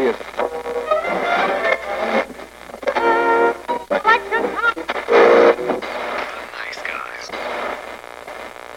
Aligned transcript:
человек. 0.00 0.16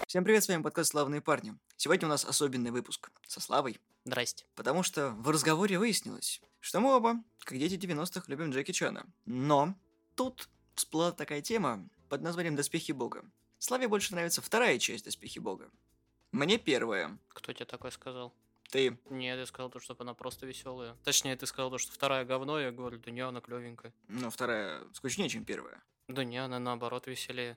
Всем 0.07 0.23
привет, 0.23 0.43
с 0.43 0.47
вами 0.47 0.61
подкаст 0.61 0.91
«Славные 0.91 1.21
парни». 1.21 1.55
Сегодня 1.75 2.07
у 2.07 2.09
нас 2.09 2.23
особенный 2.25 2.71
выпуск 2.71 3.09
со 3.27 3.39
Славой, 3.39 3.79
Здрасте. 4.05 4.45
потому 4.55 4.83
что 4.83 5.09
в 5.11 5.29
разговоре 5.29 5.79
выяснилось, 5.79 6.41
что 6.59 6.79
мы 6.79 6.95
оба, 6.95 7.15
как 7.39 7.57
дети 7.57 7.75
90-х, 7.75 8.25
любим 8.27 8.51
Джеки 8.51 8.71
Чана. 8.71 9.05
Но 9.25 9.73
тут 10.15 10.49
всплыла 10.75 11.11
такая 11.11 11.41
тема 11.41 11.87
под 12.09 12.21
названием 12.21 12.55
«Доспехи 12.55 12.91
Бога». 12.91 13.25
Славе 13.57 13.87
больше 13.87 14.13
нравится 14.13 14.41
вторая 14.41 14.77
часть 14.77 15.05
«Доспехи 15.05 15.39
Бога». 15.39 15.69
Мне 16.31 16.57
первая. 16.57 17.17
Кто 17.29 17.53
тебе 17.53 17.65
такое 17.65 17.91
сказал? 17.91 18.33
Ты. 18.73 18.97
Нет, 19.11 19.37
я 19.37 19.45
сказал 19.45 19.69
то, 19.69 19.79
что 19.79 19.95
она 19.99 20.15
просто 20.15 20.47
веселая. 20.47 20.97
Точнее, 21.03 21.35
ты 21.35 21.45
сказал 21.45 21.69
то, 21.69 21.77
что 21.77 21.91
вторая 21.91 22.25
говно, 22.25 22.59
я 22.59 22.71
говорю, 22.71 22.97
да 22.97 23.11
не, 23.11 23.21
она 23.21 23.39
клевенькая. 23.39 23.93
Ну, 24.07 24.31
вторая 24.31 24.81
скучнее, 24.93 25.29
чем 25.29 25.45
первая. 25.45 25.83
Да 26.07 26.23
не, 26.23 26.39
она 26.39 26.57
наоборот 26.57 27.05
веселее. 27.05 27.55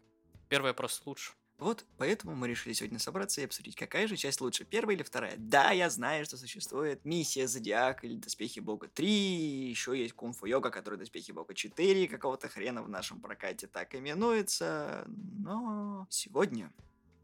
Первая 0.51 0.75
просто 0.75 1.09
лучше. 1.09 1.33
Вот 1.57 1.87
поэтому 1.97 2.37
мы 2.37 2.49
решили 2.49 2.75
сегодня 2.75 2.99
собраться 2.99 3.41
и 3.41 3.45
обсудить, 3.45 3.77
какая 3.77 4.07
же 4.09 4.17
часть 4.17 4.43
лучше, 4.43 4.67
первая 4.67 4.95
или 4.95 5.03
вторая. 5.03 5.37
Да, 5.39 5.71
я 5.71 5.89
знаю, 5.89 6.27
что 6.27 6.37
существует 6.37 7.03
Миссия 7.07 7.49
Зодиак 7.49 8.05
или 8.05 8.17
Доспехи 8.17 8.61
Бога 8.61 8.89
3, 8.89 9.09
еще 9.09 9.99
есть 9.99 10.13
Кунг 10.13 10.37
Фу 10.37 10.45
Йога, 10.45 10.69
который 10.69 10.99
Доспехи 10.99 11.33
Бога 11.33 11.55
4, 11.55 12.09
какого-то 12.09 12.51
хрена 12.51 12.83
в 12.83 12.91
нашем 12.91 13.23
прокате 13.23 13.69
так 13.69 13.95
именуется, 13.95 15.07
но 15.07 16.07
сегодня 16.11 16.75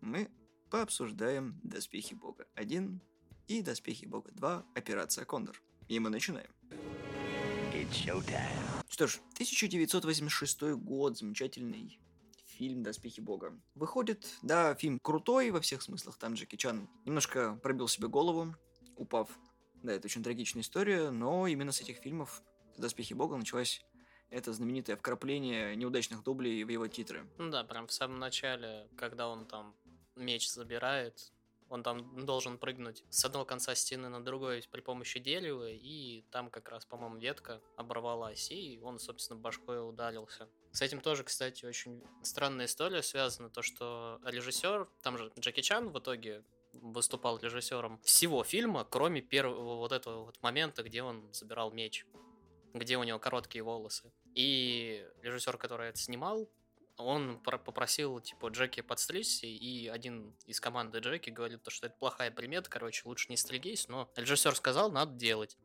мы 0.00 0.30
пообсуждаем 0.70 1.60
Доспехи 1.62 2.14
Бога 2.14 2.46
1 2.54 3.02
и 3.48 3.62
Доспехи 3.62 4.06
Бога 4.06 4.30
2 4.32 4.66
Операция 4.74 5.24
Кондор. 5.24 5.60
И 5.88 5.98
мы 5.98 6.10
начинаем. 6.10 6.50
Что 8.88 9.06
ж, 9.06 9.20
1986 9.34 10.62
год, 10.76 11.18
замечательный 11.18 12.00
фильм 12.46 12.82
«Доспехи 12.82 13.20
Бога». 13.20 13.58
Выходит, 13.74 14.28
да, 14.42 14.74
фильм 14.74 14.98
крутой 15.00 15.50
во 15.50 15.60
всех 15.60 15.82
смыслах, 15.82 16.18
там 16.18 16.34
Джеки 16.34 16.56
Чан 16.56 16.88
немножко 17.04 17.58
пробил 17.62 17.88
себе 17.88 18.08
голову, 18.08 18.54
упав. 18.96 19.30
Да, 19.82 19.92
это 19.92 20.06
очень 20.06 20.22
трагичная 20.22 20.62
история, 20.62 21.10
но 21.10 21.46
именно 21.46 21.72
с 21.72 21.80
этих 21.80 21.96
фильмов 21.96 22.42
«Доспехи 22.78 23.14
Бога» 23.14 23.36
началось 23.36 23.84
это 24.30 24.52
знаменитое 24.52 24.96
вкрапление 24.96 25.76
неудачных 25.76 26.22
дублей 26.22 26.62
в 26.64 26.68
его 26.68 26.86
титры. 26.86 27.26
Ну 27.38 27.50
да, 27.50 27.64
прям 27.64 27.86
в 27.86 27.92
самом 27.92 28.18
начале, 28.18 28.88
когда 28.96 29.28
он 29.28 29.46
там 29.46 29.74
меч 30.16 30.48
забирает, 30.48 31.32
он 31.72 31.82
там 31.82 32.26
должен 32.26 32.58
прыгнуть 32.58 33.02
с 33.08 33.24
одного 33.24 33.46
конца 33.46 33.74
стены 33.74 34.10
на 34.10 34.22
другой 34.22 34.62
при 34.70 34.82
помощи 34.82 35.18
дерева, 35.18 35.70
и 35.70 36.22
там 36.30 36.50
как 36.50 36.68
раз, 36.68 36.84
по-моему, 36.84 37.16
ветка 37.16 37.62
оборвалась, 37.76 38.50
и 38.50 38.78
он, 38.82 38.98
собственно, 38.98 39.40
башкой 39.40 39.88
ударился. 39.88 40.48
С 40.72 40.82
этим 40.82 41.00
тоже, 41.00 41.24
кстати, 41.24 41.64
очень 41.64 42.02
странная 42.22 42.66
история 42.66 43.02
связана, 43.02 43.48
то, 43.48 43.62
что 43.62 44.20
режиссер, 44.22 44.86
там 45.02 45.16
же 45.16 45.32
Джеки 45.38 45.62
Чан 45.62 45.88
в 45.88 45.98
итоге 45.98 46.44
выступал 46.74 47.38
режиссером 47.38 47.98
всего 48.02 48.44
фильма, 48.44 48.84
кроме 48.84 49.22
первого 49.22 49.76
вот 49.76 49.92
этого 49.92 50.26
вот 50.26 50.42
момента, 50.42 50.82
где 50.82 51.02
он 51.02 51.32
забирал 51.32 51.70
меч, 51.70 52.06
где 52.74 52.98
у 52.98 53.02
него 53.02 53.18
короткие 53.18 53.64
волосы. 53.64 54.12
И 54.34 55.06
режиссер, 55.22 55.56
который 55.56 55.88
это 55.88 55.98
снимал, 55.98 56.50
он 57.04 57.38
про- 57.40 57.58
попросил, 57.58 58.20
типа, 58.20 58.48
Джеки 58.48 58.80
подстричься, 58.80 59.46
и 59.46 59.86
один 59.88 60.34
из 60.46 60.60
команды 60.60 60.98
Джеки 60.98 61.30
говорит, 61.30 61.62
то, 61.62 61.70
что 61.70 61.86
это 61.86 61.96
плохая 61.98 62.30
примета, 62.30 62.70
короче, 62.70 63.02
лучше 63.04 63.26
не 63.30 63.36
стригись, 63.36 63.88
но 63.88 64.10
режиссер 64.16 64.54
сказал, 64.56 64.90
надо 64.90 65.14
делать. 65.14 65.56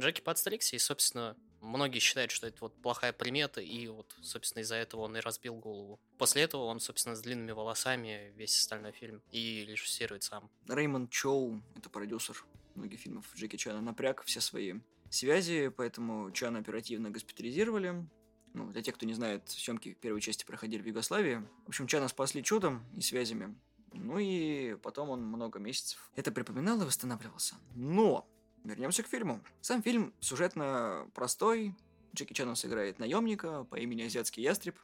Джеки 0.00 0.20
подстригся, 0.20 0.76
и, 0.76 0.78
собственно, 0.78 1.36
многие 1.60 1.98
считают, 1.98 2.30
что 2.30 2.46
это 2.46 2.58
вот 2.60 2.74
плохая 2.80 3.12
примета, 3.12 3.60
и 3.60 3.86
вот, 3.88 4.14
собственно, 4.22 4.62
из-за 4.62 4.76
этого 4.76 5.02
он 5.02 5.16
и 5.16 5.20
разбил 5.20 5.54
голову. 5.54 6.00
После 6.18 6.42
этого 6.42 6.64
он, 6.64 6.80
собственно, 6.80 7.14
с 7.14 7.20
длинными 7.20 7.52
волосами 7.52 8.32
весь 8.36 8.58
остальной 8.58 8.92
фильм 8.92 9.22
и 9.30 9.64
режиссирует 9.68 10.22
сам. 10.22 10.50
Реймонд 10.68 11.10
Чоу, 11.10 11.62
это 11.76 11.90
продюсер 11.90 12.44
многих 12.74 13.00
фильмов 13.00 13.26
Джеки 13.36 13.56
Чана, 13.56 13.80
напряг 13.80 14.22
все 14.24 14.40
свои 14.40 14.74
связи, 15.10 15.68
поэтому 15.68 16.30
Чана 16.32 16.58
оперативно 16.58 17.10
госпитализировали. 17.10 18.06
Ну, 18.54 18.70
для 18.70 18.82
тех, 18.82 18.94
кто 18.94 19.06
не 19.06 19.14
знает, 19.14 19.48
съемки 19.48 19.96
первой 20.00 20.20
части 20.20 20.44
проходили 20.44 20.82
в 20.82 20.86
Югославии. 20.86 21.42
В 21.64 21.68
общем, 21.68 21.86
Чана 21.86 22.08
спасли 22.08 22.42
чудом 22.42 22.84
и 22.96 23.00
связями. 23.00 23.54
Ну 23.94 24.18
и 24.18 24.74
потом 24.76 25.10
он 25.10 25.22
много 25.22 25.58
месяцев 25.58 26.10
это 26.16 26.32
припоминал 26.32 26.80
и 26.82 26.84
восстанавливался. 26.84 27.56
Но 27.74 28.26
вернемся 28.64 29.02
к 29.02 29.08
фильму. 29.08 29.42
Сам 29.60 29.82
фильм 29.82 30.14
сюжетно 30.20 31.10
простой. 31.14 31.74
Джеки 32.14 32.32
Чаном 32.32 32.56
сыграет 32.56 32.98
наемника 32.98 33.64
по 33.64 33.76
имени 33.76 34.02
Азиатский 34.02 34.42
Ястреб. 34.42 34.78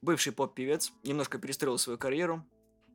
Бывший 0.00 0.32
поп-певец 0.32 0.92
немножко 1.02 1.38
перестроил 1.38 1.78
свою 1.78 1.98
карьеру. 1.98 2.44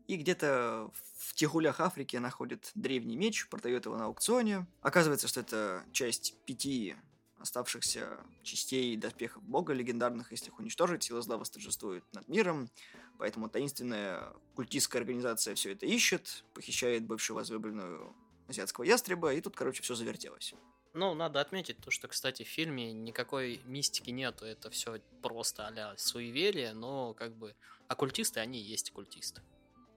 И 0.08 0.16
где-то 0.16 0.90
в 1.18 1.34
тихулях 1.34 1.80
Африки 1.82 2.16
находит 2.16 2.72
древний 2.76 3.18
меч, 3.18 3.48
продает 3.50 3.86
его 3.86 3.98
на 3.98 4.06
аукционе. 4.06 4.66
Оказывается, 4.82 5.28
что 5.28 5.42
это 5.42 5.84
часть 5.92 6.36
пяти 6.46 6.96
оставшихся 7.40 8.18
частей 8.44 8.96
доспехов 8.98 9.44
бога 9.44 9.74
легендарных, 9.74 10.32
если 10.32 10.48
их 10.48 10.60
уничтожить, 10.60 11.04
сила 11.04 11.22
зла 11.22 11.38
восторжествует 11.38 12.04
над 12.14 12.28
миром, 12.28 12.70
поэтому 13.18 13.50
таинственная 13.50 14.34
культистская 14.56 15.02
организация 15.02 15.56
все 15.56 15.74
это 15.74 15.86
ищет, 15.86 16.44
похищает 16.54 17.06
бывшую 17.06 17.36
возлюбленную 17.38 18.16
азиатского 18.48 18.84
ястреба, 18.86 19.34
и 19.34 19.42
тут, 19.42 19.56
короче, 19.56 19.84
все 19.84 19.96
завертелось. 19.96 20.54
Ну, 20.94 21.14
надо 21.14 21.42
отметить 21.42 21.78
то, 21.78 21.92
что, 21.92 22.08
кстати, 22.08 22.44
в 22.44 22.48
фильме 22.48 22.92
никакой 22.92 23.62
мистики 23.66 24.10
нету, 24.10 24.46
это 24.46 24.70
все 24.70 25.00
просто 25.22 25.68
а 25.68 25.98
суеверие, 25.98 26.74
но 26.74 27.14
как 27.14 27.36
бы 27.36 27.56
оккультисты, 27.88 28.40
они 28.40 28.60
и 28.60 28.64
есть 28.64 28.90
оккультисты. 28.90 29.42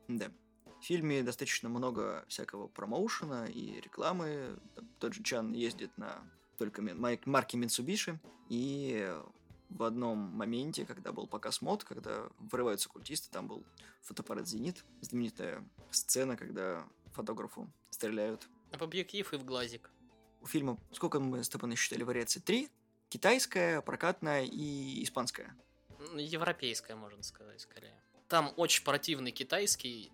Да. 0.09 0.31
В 0.81 0.85
фильме 0.85 1.23
достаточно 1.23 1.69
много 1.69 2.25
всякого 2.29 2.69
промоушена 2.69 3.47
и 3.47 3.81
рекламы. 3.81 4.59
Тот 4.99 5.15
же 5.15 5.23
Чан 5.23 5.53
ездит 5.53 5.97
на 5.97 6.23
только 6.61 6.83
марки 6.83 7.57
Mitsubishi. 7.57 8.19
И 8.51 9.11
в 9.71 9.83
одном 9.83 10.19
моменте, 10.19 10.85
когда 10.85 11.11
был 11.11 11.27
показ 11.27 11.63
мод, 11.63 11.85
когда 11.85 12.29
врываются 12.39 12.91
культисты, 12.91 13.31
там 13.31 13.49
был 13.49 13.65
фотоаппарат 14.03 14.47
«Зенит». 14.47 14.85
Знаменитая 15.01 15.67
сцена, 15.91 16.37
когда 16.37 16.87
фотографу 17.15 17.67
стреляют. 17.89 18.47
В 18.73 18.83
объектив 18.83 19.33
и 19.33 19.37
в 19.37 19.45
глазик. 19.45 19.91
У 20.43 20.47
фильма, 20.47 20.79
сколько 20.93 21.19
мы 21.19 21.43
с 21.43 21.49
тобой 21.49 21.71
насчитали 21.71 22.03
вариаций? 22.03 22.43
Три. 22.43 22.69
Китайская, 23.09 23.81
прокатная 23.81 24.45
и 24.45 25.03
испанская. 25.03 25.57
Европейская, 26.15 26.95
можно 26.95 27.23
сказать, 27.23 27.63
скорее. 27.63 27.99
Там 28.29 28.53
очень 28.57 28.85
противный 28.85 29.33
китайский, 29.33 30.13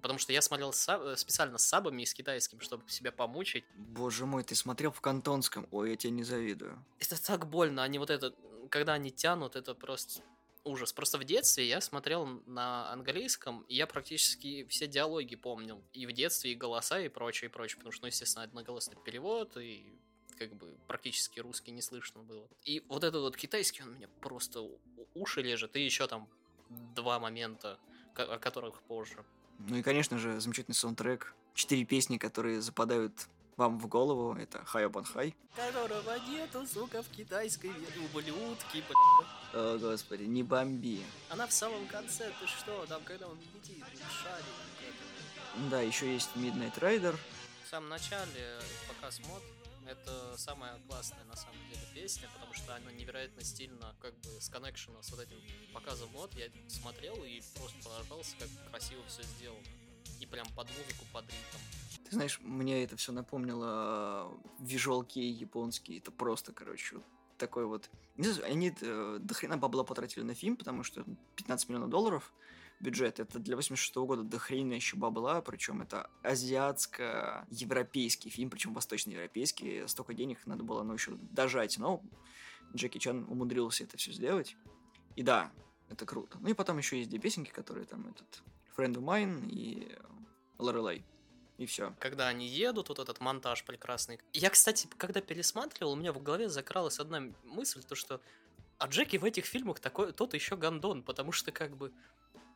потому 0.00 0.18
что 0.18 0.32
я 0.32 0.42
смотрел 0.42 0.70
са- 0.70 1.12
э, 1.12 1.16
специально 1.16 1.58
с 1.58 1.66
сабами 1.66 2.02
и 2.02 2.06
с 2.06 2.14
китайским, 2.14 2.60
чтобы 2.60 2.88
себя 2.88 3.12
помучить. 3.12 3.64
Боже 3.74 4.26
мой, 4.26 4.44
ты 4.44 4.54
смотрел 4.54 4.90
в 4.92 5.00
кантонском. 5.00 5.66
Ой, 5.70 5.90
я 5.90 5.96
тебе 5.96 6.12
не 6.12 6.24
завидую. 6.24 6.84
Это 6.98 7.22
так 7.22 7.48
больно, 7.48 7.82
они 7.82 7.98
вот 7.98 8.10
это, 8.10 8.34
когда 8.70 8.94
они 8.94 9.10
тянут, 9.10 9.56
это 9.56 9.74
просто 9.74 10.22
ужас. 10.64 10.92
Просто 10.92 11.18
в 11.18 11.24
детстве 11.24 11.66
я 11.66 11.80
смотрел 11.80 12.26
на 12.46 12.92
английском, 12.92 13.62
и 13.68 13.74
я 13.74 13.86
практически 13.86 14.64
все 14.68 14.86
диалоги 14.86 15.34
помнил. 15.36 15.82
И 15.92 16.06
в 16.06 16.12
детстве, 16.12 16.52
и 16.52 16.54
голоса, 16.54 17.00
и 17.00 17.08
прочее, 17.08 17.48
и 17.48 17.52
прочее. 17.52 17.78
Потому 17.78 17.92
что, 17.92 18.02
ну, 18.04 18.08
естественно, 18.08 18.44
одноголосый 18.44 18.94
перевод, 19.04 19.56
и 19.56 19.98
как 20.38 20.54
бы 20.54 20.76
практически 20.86 21.40
русский 21.40 21.70
не 21.72 21.82
слышно 21.82 22.22
было. 22.22 22.46
И 22.64 22.84
вот 22.88 23.02
этот 23.02 23.22
вот 23.22 23.36
китайский, 23.36 23.82
он 23.82 23.94
меня 23.94 24.08
просто 24.20 24.60
уши 25.14 25.42
лежит, 25.42 25.74
и 25.76 25.84
еще 25.84 26.06
там 26.06 26.28
два 26.94 27.18
момента, 27.18 27.78
о 28.14 28.38
которых 28.38 28.82
позже. 28.82 29.24
Ну 29.58 29.76
и, 29.76 29.82
конечно 29.82 30.18
же, 30.18 30.40
замечательный 30.40 30.74
саундтрек. 30.74 31.34
Четыре 31.54 31.84
песни, 31.84 32.18
которые 32.18 32.60
западают 32.60 33.28
вам 33.56 33.78
в 33.78 33.88
голову. 33.88 34.34
Это 34.34 34.58
Up 34.58 34.92
on 34.92 35.06
High. 35.14 35.34
Которого 35.56 36.18
нету, 36.28 36.66
сука, 36.66 37.02
в 37.02 37.08
китайской 37.08 37.72
ублюдки, 38.14 38.84
О, 39.52 39.78
господи, 39.78 40.22
не 40.22 40.42
бомби. 40.42 41.02
Она 41.28 41.46
в 41.46 41.52
самом 41.52 41.86
конце, 41.88 42.30
ты 42.40 42.46
что, 42.46 42.86
там, 42.86 43.02
когда 43.04 43.26
он 43.26 43.36
летит, 43.54 43.84
шарик. 44.22 45.70
Да, 45.70 45.80
еще 45.80 46.12
есть 46.12 46.30
Midnight 46.36 46.78
Rider. 46.78 47.16
В 47.64 47.68
самом 47.68 47.88
начале 47.88 48.60
показ 48.86 49.20
мод 49.28 49.42
это 49.88 50.36
самая 50.36 50.78
классная 50.86 51.24
на 51.24 51.36
самом 51.36 51.58
деле 51.70 51.80
песня, 51.94 52.28
потому 52.34 52.52
что 52.52 52.74
она 52.74 52.92
невероятно 52.92 53.42
стильно 53.42 53.94
как 54.00 54.14
бы 54.20 54.40
с 54.40 54.48
коннекшена 54.48 55.02
с 55.02 55.10
вот 55.10 55.20
этим 55.20 55.38
показом 55.72 56.10
мод. 56.10 56.34
Я 56.34 56.48
смотрел 56.68 57.14
и 57.24 57.40
просто 57.56 57.76
поражался, 57.82 58.36
как 58.38 58.48
красиво 58.70 59.02
все 59.08 59.22
сделано. 59.22 59.64
И 60.20 60.26
прям 60.26 60.46
под 60.54 60.68
музыку, 60.68 61.04
под 61.12 61.24
ритм. 61.24 62.04
Ты 62.04 62.14
знаешь, 62.14 62.38
мне 62.40 62.84
это 62.84 62.96
все 62.96 63.12
напомнило 63.12 64.30
визуалки 64.58 65.18
японские. 65.18 65.98
Это 65.98 66.10
просто, 66.10 66.52
короче, 66.52 66.96
такой 67.38 67.66
вот... 67.66 67.90
Они 68.44 68.74
э, 68.80 69.18
до 69.20 69.56
бабла 69.56 69.84
потратили 69.84 70.22
на 70.22 70.34
фильм, 70.34 70.56
потому 70.56 70.82
что 70.82 71.04
15 71.36 71.68
миллионов 71.68 71.90
долларов. 71.90 72.32
Бюджет. 72.80 73.20
Это 73.20 73.38
для 73.38 73.54
86 73.56 73.94
года 73.96 74.22
дохренища 74.22 74.96
бабла, 74.96 75.42
причем 75.42 75.82
это 75.82 76.08
азиатско-европейский 76.22 78.30
фильм, 78.30 78.48
причем 78.50 78.74
восточноевропейский. 78.74 79.86
Столько 79.88 80.14
денег 80.14 80.44
надо 80.46 80.64
было, 80.64 80.82
ну, 80.82 80.94
еще 80.94 81.12
дожать. 81.32 81.78
Но 81.78 82.02
Джеки 82.74 82.98
Чан 82.98 83.24
умудрился 83.28 83.84
это 83.84 83.96
все 83.96 84.12
сделать. 84.12 84.56
И 85.16 85.22
да, 85.22 85.52
это 85.88 86.04
круто. 86.06 86.38
Ну 86.40 86.48
и 86.48 86.54
потом 86.54 86.78
еще 86.78 86.98
есть 86.98 87.10
две 87.10 87.18
песенки, 87.18 87.50
которые 87.50 87.86
там 87.86 88.08
этот 88.08 88.42
Friend 88.76 88.94
of 88.94 89.02
Mine 89.02 89.48
и 89.48 89.96
Лорелай. 90.58 91.04
И 91.56 91.66
все. 91.66 91.92
Когда 91.98 92.28
они 92.28 92.46
едут, 92.46 92.88
вот 92.88 93.00
этот 93.00 93.20
монтаж 93.20 93.64
прекрасный. 93.64 94.20
Я, 94.32 94.50
кстати, 94.50 94.88
когда 94.96 95.20
пересматривал, 95.20 95.92
у 95.92 95.96
меня 95.96 96.12
в 96.12 96.22
голове 96.22 96.48
закралась 96.48 97.00
одна 97.00 97.32
мысль, 97.42 97.82
то 97.82 97.96
что 97.96 98.20
а 98.78 98.86
Джеки 98.86 99.16
в 99.16 99.24
этих 99.24 99.44
фильмах 99.44 99.80
такой, 99.80 100.12
тот 100.12 100.34
еще 100.34 100.56
гандон, 100.56 101.02
потому 101.02 101.32
что 101.32 101.50
как 101.50 101.76
бы 101.76 101.92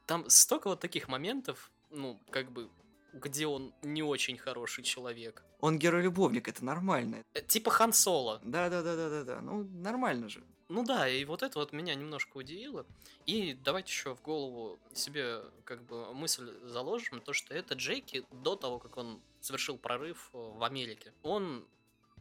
там 0.06 0.28
столько 0.28 0.68
вот 0.68 0.80
таких 0.80 1.08
моментов, 1.08 1.70
ну, 1.90 2.20
как 2.30 2.50
бы, 2.50 2.70
где 3.12 3.46
он 3.46 3.72
не 3.82 4.02
очень 4.02 4.38
хороший 4.38 4.84
человек. 4.84 5.44
Он 5.60 5.78
герой-любовник, 5.78 6.48
это 6.48 6.64
нормально. 6.64 7.22
Э, 7.34 7.40
Типа 7.40 7.70
Хан 7.70 7.92
Соло. 7.92 8.40
Да-да-да-да-да, 8.44 9.40
ну 9.40 9.64
нормально 9.64 10.28
же. 10.28 10.42
Ну 10.68 10.84
да, 10.84 11.06
и 11.06 11.24
вот 11.26 11.42
это 11.42 11.58
вот 11.58 11.72
меня 11.72 11.94
немножко 11.94 12.38
удивило. 12.38 12.86
И 13.26 13.52
давайте 13.62 13.92
еще 13.92 14.14
в 14.14 14.22
голову 14.22 14.78
себе 14.94 15.42
как 15.64 15.82
бы 15.84 16.14
мысль 16.14 16.50
заложим, 16.64 17.20
то 17.20 17.34
что 17.34 17.54
это 17.54 17.74
Джейки 17.74 18.24
до 18.30 18.56
того, 18.56 18.78
как 18.78 18.96
он 18.96 19.20
совершил 19.40 19.76
прорыв 19.76 20.30
э, 20.32 20.38
в 20.38 20.64
Америке. 20.64 21.12
Он 21.22 21.66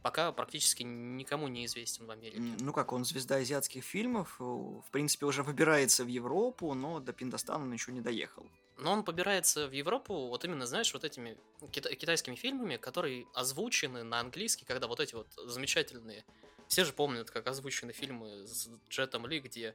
пока 0.02 0.32
практически 0.32 0.82
никому 0.82 1.48
не 1.48 1.64
известен 1.66 2.06
в 2.06 2.10
Америке. 2.10 2.42
Ну 2.60 2.72
как, 2.72 2.92
он 2.92 3.04
звезда 3.04 3.36
азиатских 3.36 3.84
фильмов, 3.84 4.36
э, 4.40 4.44
в 4.44 4.86
принципе, 4.90 5.26
уже 5.26 5.42
выбирается 5.42 6.04
в 6.04 6.08
Европу, 6.08 6.74
но 6.74 7.00
до 7.00 7.12
Пиндостана 7.12 7.64
он 7.64 7.72
еще 7.72 7.92
не 7.92 8.00
доехал. 8.00 8.46
Но 8.78 8.92
он 8.92 9.04
побирается 9.04 9.68
в 9.68 9.72
Европу 9.72 10.28
вот 10.28 10.44
именно, 10.44 10.66
знаешь, 10.66 10.92
вот 10.92 11.04
этими 11.04 11.38
кита- 11.70 11.94
китайскими 11.94 12.34
фильмами, 12.34 12.76
которые 12.76 13.26
озвучены 13.34 14.02
на 14.02 14.20
английский, 14.20 14.64
когда 14.64 14.86
вот 14.86 15.00
эти 15.00 15.14
вот 15.14 15.28
замечательные... 15.46 16.24
Все 16.68 16.84
же 16.84 16.92
помнят, 16.92 17.30
как 17.30 17.46
озвучены 17.46 17.92
фильмы 17.92 18.46
с 18.46 18.68
Джетом 18.88 19.26
Ли, 19.26 19.40
где 19.40 19.74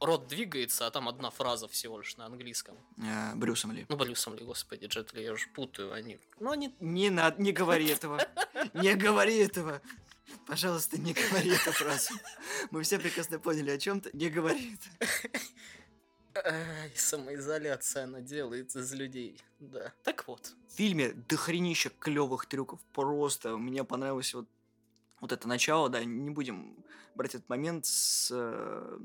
рот 0.00 0.26
двигается, 0.28 0.86
а 0.86 0.90
там 0.90 1.08
одна 1.08 1.30
фраза 1.30 1.68
всего 1.68 1.98
лишь 1.98 2.16
на 2.16 2.26
английском. 2.26 2.76
Э, 2.98 3.34
Брюсом 3.34 3.72
Ли. 3.72 3.86
Ну, 3.88 3.96
Брюсом 3.96 4.34
Ли, 4.34 4.44
господи, 4.44 4.86
Джет 4.86 5.12
Ли, 5.12 5.24
я 5.24 5.32
уже 5.32 5.48
путаю, 5.48 5.92
они... 5.92 6.18
Ну, 6.38 6.50
они... 6.50 6.74
Не 6.80 7.10
надо, 7.10 7.40
не 7.40 7.52
говори 7.52 7.86
этого. 7.86 8.20
Не 8.74 8.94
говори 8.94 9.36
этого. 9.38 9.80
Пожалуйста, 10.46 10.98
не 10.98 11.12
говори 11.12 11.50
эту 11.50 11.72
фразу. 11.72 12.14
Мы 12.70 12.82
все 12.82 12.98
прекрасно 12.98 13.38
поняли 13.38 13.70
о 13.70 13.78
чем-то. 13.78 14.10
Не 14.12 14.28
говори 14.28 14.74
это. 14.74 15.40
Ай, 16.44 16.92
самоизоляция 16.94 18.04
она 18.04 18.20
делает 18.20 18.74
из 18.76 18.92
людей, 18.92 19.42
да. 19.58 19.92
Так 20.04 20.26
вот, 20.28 20.54
В 20.68 20.76
фильме 20.76 21.12
дохренища 21.12 21.90
клевых 21.90 22.46
трюков. 22.46 22.80
Просто 22.92 23.56
мне 23.56 23.84
понравилось 23.84 24.34
вот, 24.34 24.48
вот 25.20 25.32
это 25.32 25.48
начало, 25.48 25.88
да, 25.88 26.04
не 26.04 26.30
будем 26.30 26.76
брать 27.14 27.34
этот 27.34 27.48
момент 27.48 27.86
с 27.86 28.30
э, 28.32 28.98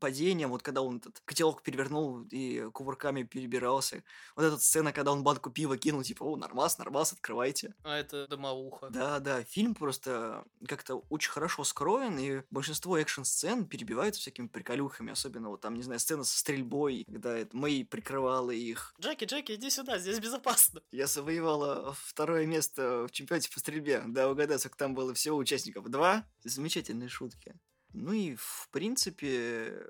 падением, 0.00 0.50
вот 0.50 0.62
когда 0.62 0.82
он 0.82 0.96
этот 0.96 1.20
котелок 1.24 1.62
перевернул 1.62 2.22
и 2.30 2.68
кувырками 2.72 3.22
перебирался. 3.22 4.02
Вот 4.34 4.44
эта 4.44 4.58
сцена, 4.58 4.92
когда 4.92 5.12
он 5.12 5.22
банку 5.22 5.50
пива 5.50 5.76
кинул, 5.76 6.02
типа, 6.02 6.24
о, 6.24 6.36
нормас, 6.36 6.78
нормас, 6.78 7.12
открывайте. 7.12 7.74
а 7.84 7.96
это 7.96 8.26
домовуха. 8.26 8.88
Да, 8.90 9.20
да, 9.20 9.44
фильм 9.44 9.74
просто 9.74 10.44
как-то 10.66 10.96
очень 11.08 11.30
хорошо 11.30 11.64
скроен, 11.64 12.18
и 12.18 12.42
большинство 12.50 12.98
экшн-сцен 12.98 13.66
перебиваются 13.66 14.20
всякими 14.20 14.48
приколюхами, 14.48 15.12
особенно 15.12 15.50
вот 15.50 15.60
там, 15.60 15.74
не 15.74 15.82
знаю, 15.82 16.00
сцена 16.00 16.24
со 16.24 16.38
стрельбой, 16.38 17.04
когда 17.06 17.36
это 17.36 17.56
Мэй 17.56 17.84
прикрывала 17.84 18.50
их. 18.50 18.94
Джеки, 19.00 19.24
Джеки, 19.24 19.52
иди 19.52 19.70
сюда, 19.70 19.98
здесь 19.98 20.18
безопасно. 20.18 20.82
Я 20.90 21.06
завоевала 21.06 21.94
второе 22.04 22.46
место 22.46 23.06
в 23.06 23.12
чемпионате 23.12 23.50
по 23.52 23.60
стрельбе. 23.60 24.02
Да, 24.06 24.30
угадай, 24.30 24.58
сколько 24.58 24.78
там 24.78 24.94
было 24.94 25.12
всего 25.14 25.36
участников. 25.36 25.88
Два? 25.88 26.24
Замечательные 26.42 27.08
шутки. 27.08 27.54
Ну 27.92 28.12
и, 28.12 28.34
в 28.36 28.68
принципе, 28.70 29.86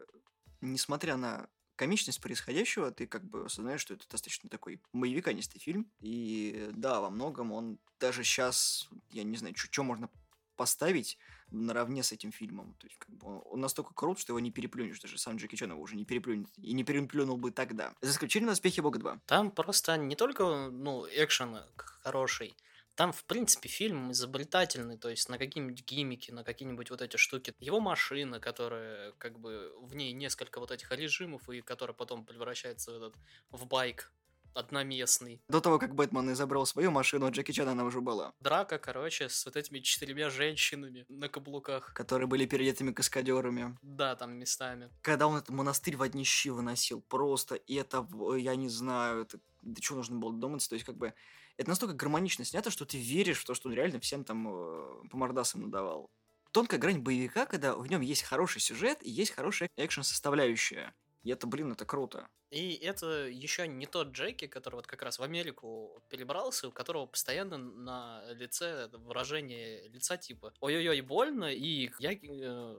несмотря 0.61 1.17
на 1.17 1.49
комичность 1.77 2.21
происходящего, 2.21 2.91
ты 2.91 3.07
как 3.07 3.25
бы 3.25 3.47
осознаешь, 3.47 3.81
что 3.81 3.95
это 3.95 4.09
достаточно 4.09 4.51
такой 4.51 4.81
боевиканистый 4.93 5.61
фильм. 5.61 5.91
И 6.01 6.71
да, 6.73 7.01
во 7.01 7.11
многом 7.11 7.53
он 7.53 7.79
даже 7.99 8.23
сейчас, 8.23 8.89
я 9.11 9.23
не 9.23 9.37
знаю, 9.37 9.55
что 9.57 9.83
можно 9.83 10.11
поставить 10.57 11.17
наравне 11.51 12.03
с 12.03 12.13
этим 12.13 12.33
фильмом. 12.33 12.75
То 12.75 12.87
есть, 12.87 12.99
как 12.99 13.09
бы 13.09 13.27
он, 13.27 13.43
он 13.47 13.61
настолько 13.61 13.95
крут, 13.95 14.19
что 14.19 14.33
его 14.33 14.41
не 14.41 14.51
переплюнешь. 14.51 15.01
Даже 15.01 15.17
сам 15.17 15.37
Джеки 15.37 15.57
Чан 15.57 15.71
его 15.71 15.81
уже 15.81 15.97
не 15.97 16.05
переплюнет. 16.05 16.51
И 16.59 16.75
не 16.75 16.85
переплюнул 16.85 17.39
бы 17.39 17.51
тогда. 17.51 17.95
За 18.03 18.11
исключением 18.11 18.53
«Успехи 18.53 18.81
Бога 18.81 18.99
2». 18.99 19.21
Там 19.25 19.51
просто 19.51 19.97
не 19.97 20.17
только, 20.17 20.69
ну, 20.71 21.07
экшен 21.07 21.61
хороший, 21.77 22.55
там, 22.95 23.13
в 23.13 23.25
принципе, 23.25 23.69
фильм 23.69 24.13
изобретательный, 24.13 24.99
то 24.99 25.09
есть 25.09 25.29
на 25.29 25.39
какие-нибудь 25.39 25.85
гиммики, 25.85 26.31
на 26.31 26.45
какие-нибудь 26.45 26.91
вот 26.91 27.03
эти 27.03 27.17
штуки. 27.17 27.55
Его 27.59 27.81
машина, 27.81 28.41
которая, 28.41 29.13
как 29.13 29.39
бы, 29.39 29.73
в 29.81 29.95
ней 29.95 30.13
несколько 30.13 30.61
вот 30.61 30.71
этих 30.71 30.91
режимов, 30.93 31.49
и 31.49 31.61
которая 31.63 31.95
потом 31.95 32.25
превращается 32.25 32.93
в 32.93 32.97
этот, 32.97 33.15
в 33.51 33.67
байк 33.67 34.13
одноместный. 34.55 35.43
До 35.49 35.61
того, 35.61 35.79
как 35.79 35.95
Бэтмен 35.95 36.33
изобрел 36.33 36.67
свою 36.67 36.91
машину, 36.91 37.27
у 37.27 37.31
Джеки 37.31 37.53
Чана 37.53 37.73
она 37.73 37.85
уже 37.85 38.01
была. 38.01 38.33
Драка, 38.41 38.79
короче, 38.79 39.29
с 39.29 39.45
вот 39.45 39.57
этими 39.57 39.79
четырьмя 39.81 40.31
женщинами 40.31 41.05
на 41.09 41.29
каблуках. 41.29 41.93
Которые 41.95 42.27
были 42.27 42.47
переодетыми 42.47 42.93
каскадерами. 42.93 43.79
Да, 43.83 44.17
там 44.17 44.33
местами. 44.33 44.91
Когда 45.03 45.27
он 45.27 45.37
этот 45.37 45.51
монастырь 45.51 45.97
в 45.97 46.03
одни 46.03 46.25
щи 46.25 46.51
выносил, 46.51 47.01
просто 47.01 47.61
это, 47.69 48.07
я 48.37 48.57
не 48.57 48.69
знаю, 48.69 49.23
это, 49.23 49.39
до 49.63 49.81
чего 49.81 49.99
нужно 49.99 50.19
было 50.19 50.33
думать, 50.33 50.67
то 50.69 50.75
есть 50.75 50.85
как 50.85 50.97
бы 50.97 51.15
это 51.57 51.69
настолько 51.69 51.95
гармонично 51.95 52.45
снято, 52.45 52.71
что 52.71 52.85
ты 52.85 52.99
веришь 52.99 53.39
в 53.39 53.45
то, 53.45 53.55
что 53.55 53.69
он 53.69 53.75
реально 53.75 54.01
всем 54.01 54.25
там 54.25 54.49
э, 54.49 55.09
по 55.11 55.17
мордасам 55.17 55.63
надавал. 55.63 56.11
Тонкая 56.53 56.81
грань 56.81 57.01
боевика, 57.01 57.47
когда 57.47 57.75
в 57.75 57.87
нем 57.87 58.01
есть 58.01 58.23
хороший 58.23 58.61
сюжет 58.61 58.99
и 59.03 59.11
есть 59.11 59.33
хорошая 59.33 59.69
экшн-составляющая. 59.77 60.95
И 61.23 61.31
это, 61.31 61.47
блин, 61.47 61.73
это 61.73 61.85
круто. 61.85 62.29
И 62.51 62.75
это 62.75 63.29
еще 63.29 63.69
не 63.69 63.87
тот 63.87 64.09
Джеки, 64.09 64.49
который 64.49 64.77
вот 64.77 64.87
как 64.87 65.03
раз 65.03 65.21
в 65.21 65.23
Америку 65.23 66.03
перебрался, 66.09 66.67
у 66.67 66.73
которого 66.73 67.07
постоянно 67.07 67.59
на 67.59 68.25
лице 68.33 68.89
выражение 68.93 69.87
лица 69.89 70.17
типа 70.17 70.53
«Ой-ой-ой, 70.61 71.01
больно», 71.03 71.53
и 71.53 71.91
я 72.01 72.13
э, 72.13 72.17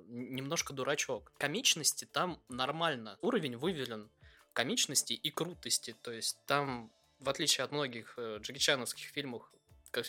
немножко 0.07 0.73
дурачок. 0.73 1.31
Комичности 1.37 2.03
там 2.03 2.41
нормально. 2.49 3.17
Уровень 3.21 3.55
выверен 3.55 4.09
комичности 4.53 5.13
и 5.13 5.31
крутости. 5.31 5.95
То 6.01 6.11
есть 6.11 6.37
там, 6.45 6.91
в 7.19 7.29
отличие 7.29 7.63
от 7.65 7.71
многих 7.71 8.13
э, 8.17 8.39
Джеки 8.41 8.59
Чановских 8.59 9.07
фильмов, 9.07 9.51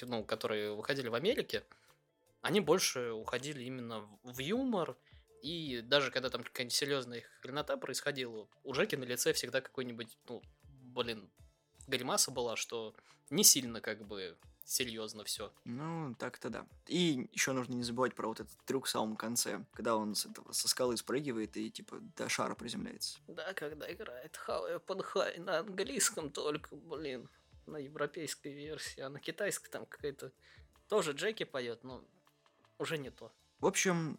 ну, 0.03 0.25
которые 0.25 0.75
выходили 0.75 1.09
в 1.09 1.15
Америке, 1.15 1.65
они 2.41 2.61
больше 2.61 3.13
уходили 3.13 3.65
именно 3.65 4.09
в 4.23 4.39
юмор, 4.39 4.97
и 5.43 5.81
даже 5.83 6.11
когда 6.11 6.31
там 6.31 6.43
какая-нибудь 6.43 6.75
серьезная 6.75 7.25
хренота 7.41 7.77
происходила, 7.77 8.49
у 8.65 8.73
Джеки 8.73 8.97
на 8.97 9.05
лице 9.05 9.33
всегда 9.33 9.61
какой-нибудь, 9.61 10.17
ну, 10.29 10.43
блин, 10.65 11.31
гримаса 11.87 12.31
была, 12.31 12.57
что 12.57 12.95
не 13.31 13.45
сильно 13.45 13.81
как 13.81 14.07
бы 14.07 14.37
серьезно 14.65 15.25
все. 15.25 15.53
Ну, 15.65 16.15
так-то 16.19 16.51
да. 16.51 16.67
И 16.87 17.29
еще 17.33 17.53
нужно 17.53 17.75
не 17.75 17.83
забывать 17.83 18.15
про 18.15 18.29
вот 18.29 18.41
этот 18.41 18.57
трюк 18.65 18.87
в 18.87 18.91
самом 18.91 19.17
конце, 19.17 19.65
когда 19.73 19.97
он 19.97 20.15
с 20.15 20.27
этого, 20.27 20.53
со 20.53 20.69
скалы 20.69 20.97
спрыгивает 20.97 21.57
и 21.57 21.71
типа 21.71 21.99
до 22.17 22.29
шара 22.29 22.55
приземляется. 22.55 23.19
Да, 23.29 23.53
когда 23.55 23.93
играет 23.93 24.39
How 24.47 24.81
Open 24.81 25.05
High 25.15 25.41
на 25.41 25.59
английском 25.59 26.31
только, 26.31 26.77
блин, 26.77 27.29
на 27.67 27.77
европейской 27.77 28.53
версии, 28.53 29.01
а 29.01 29.09
на 29.09 29.21
китайской 29.21 29.71
там 29.71 29.87
какая-то 29.87 30.33
тоже 30.89 31.13
Джеки 31.13 31.45
поет, 31.45 31.85
но 31.85 32.05
уже 32.79 32.99
не 32.99 33.11
то. 33.11 33.33
В 33.61 33.67
общем, 33.67 34.19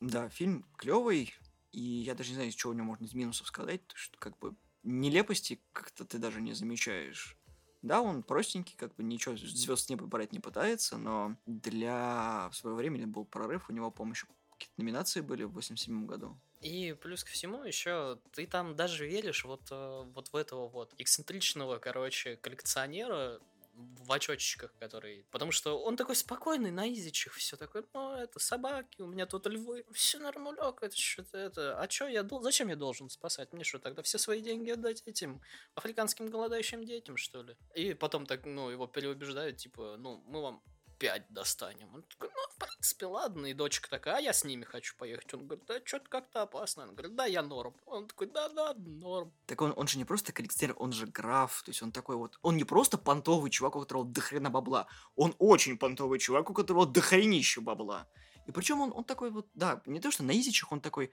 да, 0.00 0.28
фильм 0.28 0.64
клевый, 0.76 1.34
и 1.72 1.80
я 1.80 2.14
даже 2.14 2.30
не 2.30 2.36
знаю, 2.36 2.48
из 2.50 2.54
чего 2.54 2.72
у 2.72 2.74
него 2.74 2.86
можно 2.86 3.04
из 3.04 3.14
минусов 3.14 3.48
сказать, 3.48 3.86
то 3.86 3.96
что 3.96 4.18
как 4.18 4.38
бы 4.38 4.54
нелепости 4.82 5.60
как-то 5.72 6.04
ты 6.04 6.18
даже 6.18 6.40
не 6.40 6.52
замечаешь. 6.52 7.36
Да, 7.84 8.00
он 8.00 8.22
простенький, 8.22 8.74
как 8.78 8.94
бы 8.94 9.02
ничего 9.02 9.36
звезд 9.36 9.84
с 9.84 9.88
неба 9.90 10.06
брать 10.06 10.32
не 10.32 10.40
пытается, 10.40 10.96
но 10.96 11.36
для 11.44 12.50
своего 12.54 12.78
времени 12.78 13.04
был 13.04 13.26
прорыв, 13.26 13.68
у 13.68 13.74
него 13.74 13.90
помощь 13.90 14.24
какие-то 14.52 14.72
номинации 14.78 15.20
были 15.20 15.44
в 15.44 15.52
87 15.52 16.06
году. 16.06 16.34
И 16.62 16.96
плюс 17.02 17.24
ко 17.24 17.30
всему 17.30 17.62
еще 17.62 18.18
ты 18.32 18.46
там 18.46 18.74
даже 18.74 19.06
веришь 19.06 19.44
вот, 19.44 19.60
э, 19.70 20.04
вот 20.14 20.28
в 20.28 20.36
этого 20.36 20.66
вот 20.66 20.94
эксцентричного, 20.96 21.76
короче, 21.78 22.36
коллекционера 22.36 23.38
в 23.74 24.12
очочках, 24.12 24.74
который... 24.78 25.26
Потому 25.30 25.50
что 25.50 25.82
он 25.82 25.96
такой 25.96 26.16
спокойный, 26.16 26.70
на 26.70 26.92
изичах, 26.92 27.34
все 27.34 27.56
такое, 27.56 27.84
ну, 27.94 28.14
это 28.14 28.38
собаки, 28.38 29.00
у 29.00 29.06
меня 29.06 29.26
тут 29.26 29.46
львы, 29.46 29.84
все 29.92 30.18
нормалек, 30.18 30.82
это 30.82 30.96
что-то 30.96 31.38
это... 31.38 31.80
А 31.80 31.88
что 31.88 32.06
я 32.06 32.22
дол... 32.22 32.42
Зачем 32.42 32.68
я 32.68 32.76
должен 32.76 33.08
спасать? 33.08 33.52
Мне 33.52 33.64
что, 33.64 33.78
тогда 33.78 34.02
все 34.02 34.18
свои 34.18 34.40
деньги 34.40 34.70
отдать 34.70 35.02
этим 35.06 35.40
африканским 35.74 36.28
голодающим 36.28 36.84
детям, 36.84 37.16
что 37.16 37.42
ли? 37.42 37.56
И 37.74 37.94
потом 37.94 38.26
так, 38.26 38.44
ну, 38.44 38.70
его 38.70 38.86
переубеждают, 38.86 39.56
типа, 39.56 39.96
ну, 39.98 40.22
мы 40.26 40.42
вам 40.42 40.62
пять 41.04 41.26
достанем. 41.28 41.94
Он 41.94 42.02
такой, 42.02 42.30
ну, 42.34 42.42
в 42.48 42.56
принципе, 42.56 43.04
ладно. 43.04 43.46
И 43.46 43.52
дочка 43.52 43.90
такая, 43.90 44.16
а 44.16 44.20
я 44.20 44.32
с 44.32 44.42
ними 44.42 44.64
хочу 44.64 44.96
поехать. 44.96 45.34
Он 45.34 45.46
говорит, 45.46 45.66
да, 45.66 45.78
что-то 45.84 46.08
как-то 46.08 46.40
опасно. 46.40 46.84
Он 46.84 46.94
говорит, 46.94 47.14
да, 47.14 47.26
я 47.26 47.42
норм. 47.42 47.74
Он 47.84 48.06
такой, 48.06 48.26
да, 48.26 48.48
да, 48.48 48.72
норм. 48.74 49.30
Так 49.44 49.60
он, 49.60 49.74
он 49.76 49.86
же 49.86 49.98
не 49.98 50.06
просто 50.06 50.32
коллекционер, 50.32 50.74
он 50.78 50.92
же 50.92 51.06
граф. 51.06 51.62
То 51.62 51.72
есть 51.72 51.82
он 51.82 51.92
такой 51.92 52.16
вот... 52.16 52.38
Он 52.40 52.56
не 52.56 52.64
просто 52.64 52.96
понтовый 52.96 53.50
чувак, 53.50 53.76
у 53.76 53.80
которого 53.80 54.06
дохрена 54.06 54.48
бабла. 54.48 54.86
Он 55.14 55.34
очень 55.38 55.76
понтовый 55.76 56.18
чувак, 56.18 56.48
у 56.48 56.54
которого 56.54 56.86
дохренища 56.86 57.60
бабла. 57.60 58.08
И 58.46 58.52
причем 58.52 58.80
он, 58.80 58.90
он 58.94 59.04
такой 59.04 59.30
вот, 59.30 59.46
да, 59.52 59.82
не 59.84 60.00
то 60.00 60.10
что 60.10 60.22
на 60.22 60.32
изичах, 60.32 60.72
он 60.72 60.80
такой, 60.80 61.12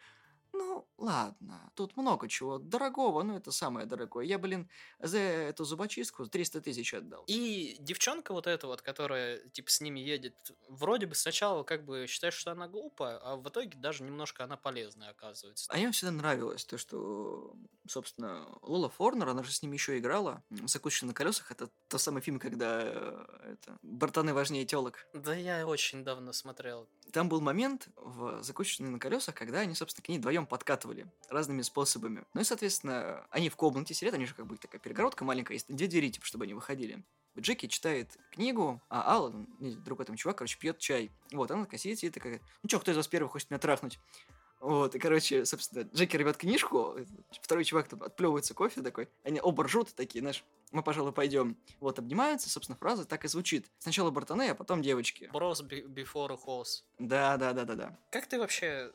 ну, 0.62 0.88
ладно, 0.98 1.72
тут 1.76 1.98
много 1.98 2.28
чего 2.28 2.60
дорогого, 2.60 3.24
но 3.24 3.38
это 3.38 3.52
самое 3.52 3.86
дорогое. 3.86 4.26
Я, 4.26 4.38
блин, 4.38 4.70
за 5.00 5.18
эту 5.18 5.64
зубочистку 5.64 6.28
300 6.28 6.62
тысяч 6.62 6.94
отдал. 6.94 7.24
И 7.28 7.78
девчонка 7.80 8.32
вот 8.34 8.48
эта 8.48 8.68
вот, 8.68 8.82
которая, 8.82 9.40
типа, 9.50 9.72
с 9.72 9.82
ними 9.82 10.00
едет, 10.00 10.36
вроде 10.70 11.08
бы 11.08 11.16
сначала 11.16 11.64
как 11.64 11.84
бы 11.86 12.06
считаешь, 12.08 12.36
что 12.36 12.52
она 12.52 12.68
глупая, 12.68 13.18
а 13.18 13.38
в 13.38 13.50
итоге 13.50 13.78
даже 13.78 14.04
немножко 14.04 14.44
она 14.44 14.56
полезная 14.56 15.10
оказывается. 15.10 15.72
А 15.72 15.78
мне 15.78 15.92
всегда 15.92 16.12
нравилось 16.12 16.64
то, 16.66 16.78
что, 16.78 17.56
собственно, 17.88 18.48
Лола 18.62 18.90
Форнер, 18.90 19.30
она 19.30 19.44
же 19.44 19.52
с 19.52 19.64
ними 19.64 19.74
еще 19.74 19.98
играла. 19.98 20.44
«Закусчик 20.66 21.04
на 21.04 21.14
колесах»— 21.14 21.52
это 21.54 21.70
тот 21.88 22.02
самый 22.02 22.22
фильм, 22.22 22.40
когда 22.40 22.82
э, 22.84 23.54
это, 23.54 23.80
братаны 23.82 24.34
важнее 24.34 24.66
телок. 24.66 25.08
Да 25.14 25.34
я 25.36 25.66
очень 25.66 26.04
давно 26.04 26.34
смотрел. 26.34 26.88
Там 27.12 27.30
был 27.30 27.42
момент 27.42 27.90
в 27.96 28.42
«Закусчине 28.42 28.90
на 28.90 29.00
колесах», 29.00 29.36
когда 29.36 29.60
они, 29.60 29.76
собственно, 29.76 30.04
к 30.04 30.10
ней 30.10 30.18
вдвоем 30.18 30.46
подкатывали 30.46 31.08
разными 31.30 31.62
способами. 31.62 32.24
Ну 32.34 32.42
и, 32.42 32.44
соответственно, 32.44 33.26
они 33.30 33.50
в 33.50 33.56
комнате 33.56 33.94
сидят, 33.94 34.14
они 34.14 34.26
же 34.26 34.34
как 34.34 34.48
бы 34.48 34.58
такая 34.58 34.80
перегородка 34.80 35.26
маленькая, 35.26 35.56
есть 35.56 35.68
две 35.68 35.88
двери, 35.88 36.10
типа, 36.10 36.26
чтобы 36.26 36.46
они 36.46 36.54
выходили. 36.54 37.04
Джеки 37.38 37.68
читает 37.68 38.18
книгу, 38.32 38.82
а 38.90 39.14
Аллан, 39.14 39.48
другой 39.60 40.06
там 40.06 40.16
чувак, 40.16 40.38
короче, 40.40 40.58
пьет 40.60 40.80
чай. 40.80 41.12
Вот, 41.32 41.50
она 41.52 41.64
такая 41.64 41.80
сидит, 41.80 42.00
сидит 42.00 42.14
такая, 42.14 42.42
ну 42.62 42.70
чё, 42.70 42.80
кто 42.80 42.92
из 42.92 42.98
вас 42.98 43.08
первый 43.08 43.30
хочет 43.30 43.50
меня 43.50 43.60
трахнуть? 43.60 44.00
Вот, 44.62 44.94
и, 44.94 45.00
короче, 45.00 45.44
собственно, 45.46 45.90
Джеки 45.94 46.16
рвет 46.18 46.38
книжку, 46.38 46.96
второй 47.42 47.66
чувак 47.66 47.88
там 47.88 48.04
отплевывается 48.04 48.54
кофе 48.54 48.84
такой, 48.84 49.10
они 49.24 49.42
оба 49.42 49.64
ржут 49.64 49.94
такие, 49.96 50.22
знаешь, 50.22 50.44
мы, 50.72 50.84
пожалуй, 50.84 51.12
пойдем. 51.12 51.58
Вот, 51.80 51.98
обнимаются, 51.98 52.48
собственно, 52.48 52.78
фраза 52.78 53.06
так 53.06 53.26
и 53.26 53.28
звучит. 53.28 53.66
Сначала 53.80 54.12
братаны, 54.12 54.50
а 54.50 54.56
потом 54.56 54.84
девочки. 54.84 55.30
Bros 55.34 55.62
before 55.68 56.40
hoes. 56.46 56.84
Да, 57.00 57.38
да, 57.38 57.54
да, 57.54 57.66
да, 57.66 57.76
да. 57.76 57.98
Как 58.12 58.28
ты 58.28 58.38
вообще 58.38 58.92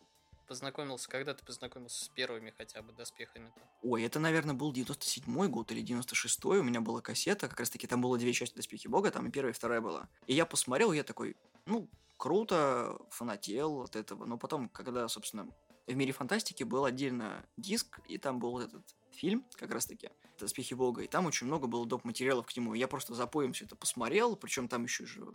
познакомился, 0.46 1.08
когда 1.08 1.34
ты 1.34 1.44
познакомился 1.44 2.04
с 2.04 2.08
первыми 2.10 2.54
хотя 2.56 2.80
бы 2.82 2.92
доспехами? 2.92 3.46
-то? 3.46 3.60
Ой, 3.82 4.04
это, 4.04 4.20
наверное, 4.20 4.54
был 4.54 4.72
97-й 4.72 5.48
год 5.48 5.72
или 5.72 5.82
96-й, 5.82 6.58
у 6.58 6.62
меня 6.62 6.80
была 6.80 7.00
кассета, 7.00 7.48
как 7.48 7.58
раз-таки 7.58 7.88
там 7.88 8.00
было 8.00 8.16
две 8.16 8.32
части 8.32 8.54
Доспехи 8.54 8.86
Бога, 8.86 9.10
там 9.10 9.26
и 9.26 9.30
первая, 9.30 9.52
и 9.52 9.56
вторая 9.56 9.80
была. 9.80 10.08
И 10.28 10.34
я 10.34 10.46
посмотрел, 10.46 10.92
я 10.92 11.02
такой, 11.02 11.36
ну, 11.66 11.88
круто, 12.16 12.98
фанател 13.10 13.82
от 13.82 13.96
этого, 13.96 14.24
но 14.24 14.38
потом, 14.38 14.68
когда, 14.68 15.08
собственно, 15.08 15.48
в 15.86 15.94
мире 15.94 16.12
фантастики 16.12 16.64
был 16.64 16.84
отдельно 16.84 17.46
диск, 17.56 18.00
и 18.08 18.18
там 18.18 18.38
был 18.38 18.52
вот 18.52 18.64
этот 18.64 18.96
фильм, 19.16 19.44
как 19.54 19.70
раз 19.70 19.86
таки, 19.86 20.10
«Доспехи 20.38 20.74
Бога», 20.74 21.02
и 21.02 21.06
там 21.06 21.26
очень 21.26 21.46
много 21.46 21.66
было 21.66 21.86
доп. 21.86 22.04
материалов 22.04 22.46
к 22.46 22.56
нему. 22.56 22.74
Я 22.74 22.88
просто 22.88 23.14
запоем 23.14 23.52
все 23.52 23.64
это 23.64 23.76
посмотрел, 23.76 24.36
причем 24.36 24.68
там 24.68 24.84
еще 24.84 25.06
же 25.06 25.26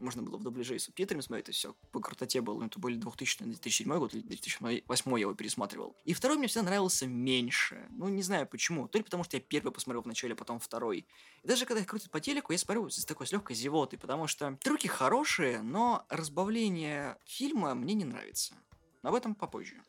можно 0.00 0.22
было 0.22 0.38
в 0.38 0.42
дубляже 0.42 0.76
и 0.76 0.78
субтитрами 0.78 1.20
смотреть, 1.20 1.48
есть 1.48 1.58
все 1.58 1.74
по 1.92 2.00
крутоте 2.00 2.40
было. 2.40 2.58
Ну, 2.58 2.66
это 2.66 2.78
были 2.78 2.96
2000 2.96 3.44
2007 3.44 3.98
год 3.98 4.14
или 4.14 4.22
2008 4.22 5.12
я 5.12 5.18
его 5.18 5.34
пересматривал. 5.34 5.96
И 6.04 6.14
второй 6.14 6.38
мне 6.38 6.48
всегда 6.48 6.66
нравился 6.66 7.06
меньше. 7.06 7.86
Ну, 7.90 8.08
не 8.08 8.22
знаю 8.22 8.46
почему. 8.46 8.88
То 8.88 8.98
ли 8.98 9.04
потому, 9.04 9.24
что 9.24 9.36
я 9.36 9.42
первый 9.42 9.72
посмотрел 9.72 10.02
вначале, 10.02 10.34
а 10.34 10.36
потом 10.36 10.58
второй. 10.58 11.06
И 11.42 11.48
даже 11.48 11.66
когда 11.66 11.80
их 11.80 11.86
крутят 11.86 12.10
по 12.10 12.20
телеку, 12.20 12.52
я 12.52 12.58
смотрю 12.58 12.88
с 12.88 13.04
такой 13.04 13.26
с 13.26 13.32
легкой 13.32 13.56
зевотой, 13.56 13.98
потому 13.98 14.26
что 14.26 14.56
трюки 14.62 14.86
хорошие, 14.86 15.62
но 15.62 16.06
разбавление 16.08 17.18
фильма 17.24 17.74
мне 17.74 17.94
не 17.94 18.04
нравится. 18.04 18.54
Об 19.02 19.14
этом 19.14 19.34
попозже. 19.34 19.82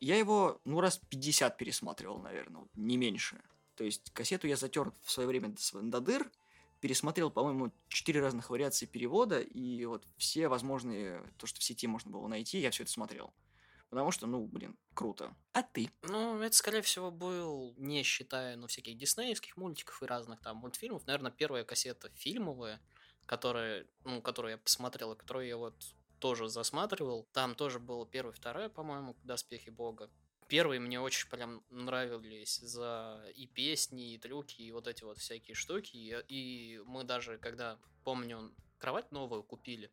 Я 0.00 0.16
его, 0.16 0.60
ну, 0.64 0.80
раз 0.80 0.98
50 1.08 1.56
пересматривал, 1.56 2.18
наверное, 2.18 2.66
не 2.74 2.96
меньше. 2.96 3.42
То 3.74 3.84
есть 3.84 4.10
кассету 4.12 4.46
я 4.46 4.56
затер 4.56 4.92
в 5.02 5.10
свое 5.10 5.28
время 5.28 5.54
до 5.72 6.00
дыр, 6.00 6.30
пересмотрел, 6.80 7.30
по-моему, 7.30 7.72
четыре 7.88 8.20
разных 8.20 8.50
вариации 8.50 8.86
перевода, 8.86 9.40
и 9.40 9.84
вот 9.86 10.06
все 10.16 10.48
возможные, 10.48 11.22
то, 11.38 11.46
что 11.46 11.60
в 11.60 11.64
сети 11.64 11.86
можно 11.86 12.10
было 12.10 12.26
найти, 12.28 12.58
я 12.58 12.70
все 12.70 12.82
это 12.82 12.92
смотрел. 12.92 13.32
Потому 13.88 14.10
что, 14.10 14.26
ну, 14.26 14.46
блин, 14.46 14.76
круто. 14.94 15.34
А 15.52 15.62
ты? 15.62 15.90
Ну, 16.02 16.40
это, 16.40 16.54
скорее 16.56 16.82
всего, 16.82 17.10
был, 17.10 17.74
не 17.78 18.02
считая, 18.02 18.56
ну, 18.56 18.66
всяких 18.66 18.96
диснеевских 18.96 19.56
мультиков 19.56 20.02
и 20.02 20.06
разных 20.06 20.40
там 20.40 20.56
мультфильмов, 20.56 21.06
наверное, 21.06 21.30
первая 21.30 21.64
кассета 21.64 22.10
фильмовая, 22.14 22.80
которая, 23.26 23.86
ну, 24.04 24.20
которую 24.20 24.52
я 24.52 24.58
посмотрел, 24.58 25.12
и 25.12 25.16
которую 25.16 25.46
я 25.46 25.56
вот 25.56 25.76
тоже 26.18 26.48
засматривал. 26.48 27.28
Там 27.32 27.54
тоже 27.54 27.78
было 27.78 28.06
первый, 28.06 28.32
второй, 28.32 28.68
по-моему, 28.68 29.16
«Доспехи 29.22 29.70
Бога». 29.70 30.10
Первые 30.48 30.78
мне 30.78 31.00
очень 31.00 31.28
прям 31.28 31.64
нравились 31.70 32.58
за 32.58 33.20
и 33.34 33.48
песни, 33.48 34.14
и 34.14 34.18
трюки, 34.18 34.62
и 34.62 34.70
вот 34.70 34.86
эти 34.86 35.02
вот 35.02 35.18
всякие 35.18 35.56
штуки. 35.56 35.96
И, 35.96 36.14
и 36.28 36.78
мы 36.86 37.02
даже, 37.02 37.38
когда, 37.38 37.78
помню, 38.04 38.54
кровать 38.78 39.10
новую 39.10 39.42
купили, 39.42 39.90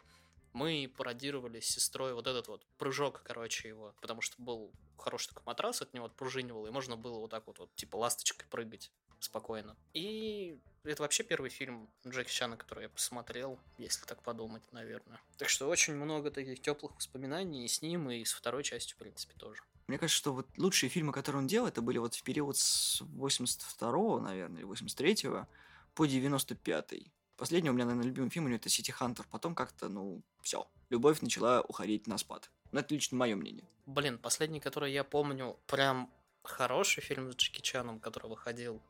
мы 0.54 0.94
пародировали 0.96 1.60
с 1.60 1.66
сестрой 1.66 2.14
вот 2.14 2.28
этот 2.28 2.48
вот 2.48 2.66
прыжок, 2.78 3.24
короче, 3.24 3.68
его, 3.68 3.96
потому 4.02 4.22
что 4.22 4.40
был 4.42 4.72
хороший 4.98 5.30
такой 5.30 5.44
матрас, 5.46 5.82
от 5.82 5.94
него 5.94 6.06
отпружинивал, 6.06 6.68
и 6.68 6.72
можно 6.72 6.96
было 6.96 7.20
вот 7.20 7.32
так 7.32 7.48
вот, 7.48 7.58
вот 7.58 7.76
типа 7.76 7.98
ласточкой 7.98 8.48
прыгать 8.50 8.92
спокойно. 9.24 9.76
И 9.94 10.60
это 10.84 11.02
вообще 11.02 11.24
первый 11.24 11.50
фильм 11.50 11.90
Джеки 12.08 12.32
Чана, 12.32 12.58
который 12.58 12.84
я 12.84 12.90
посмотрел, 12.90 13.60
если 13.78 14.06
так 14.06 14.22
подумать, 14.22 14.64
наверное. 14.72 15.20
Так 15.38 15.50
что 15.50 15.70
очень 15.70 15.96
много 15.96 16.30
таких 16.32 16.62
теплых 16.62 16.96
воспоминаний 16.96 17.66
и 17.66 17.68
с 17.68 17.82
ним, 17.82 18.10
и 18.10 18.24
с 18.24 18.34
второй 18.34 18.64
частью, 18.64 18.96
в 18.96 19.00
принципе, 19.00 19.34
тоже. 19.38 19.62
Мне 19.88 19.98
кажется, 19.98 20.18
что 20.18 20.34
вот 20.34 20.48
лучшие 20.58 20.90
фильмы, 20.90 21.12
которые 21.12 21.42
он 21.42 21.48
делал, 21.48 21.68
это 21.68 21.82
были 21.82 21.98
вот 21.98 22.16
в 22.16 22.24
период 22.24 22.58
с 22.58 23.02
82-го, 23.02 24.20
наверное, 24.20 24.62
или 24.62 24.70
83-го 24.70 25.48
по 25.94 26.06
95-й. 26.06 27.12
Последний 27.36 27.70
у 27.70 27.74
меня, 27.74 27.86
наверное, 27.86 28.08
любимый 28.08 28.30
фильм 28.30 28.48
это 28.54 28.70
Сити 28.70 28.92
Хантер. 28.92 29.26
Потом 29.30 29.56
как-то, 29.56 29.90
ну, 29.90 30.22
все. 30.42 30.68
Любовь 30.90 31.22
начала 31.22 31.62
уходить 31.62 32.08
на 32.08 32.18
спад. 32.18 32.50
Но 32.72 32.80
это 32.80 32.94
лично 32.94 33.18
мое 33.18 33.36
мнение. 33.36 33.68
Блин, 33.86 34.18
последний, 34.18 34.60
который 34.60 34.94
я 34.94 35.04
помню, 35.04 35.60
прям 35.68 36.10
хороший 36.44 37.02
фильм 37.02 37.32
с 37.32 37.36
Джеки 37.36 37.62
Чаном, 37.62 38.00
который 38.00 38.30
выходил, 38.30 38.82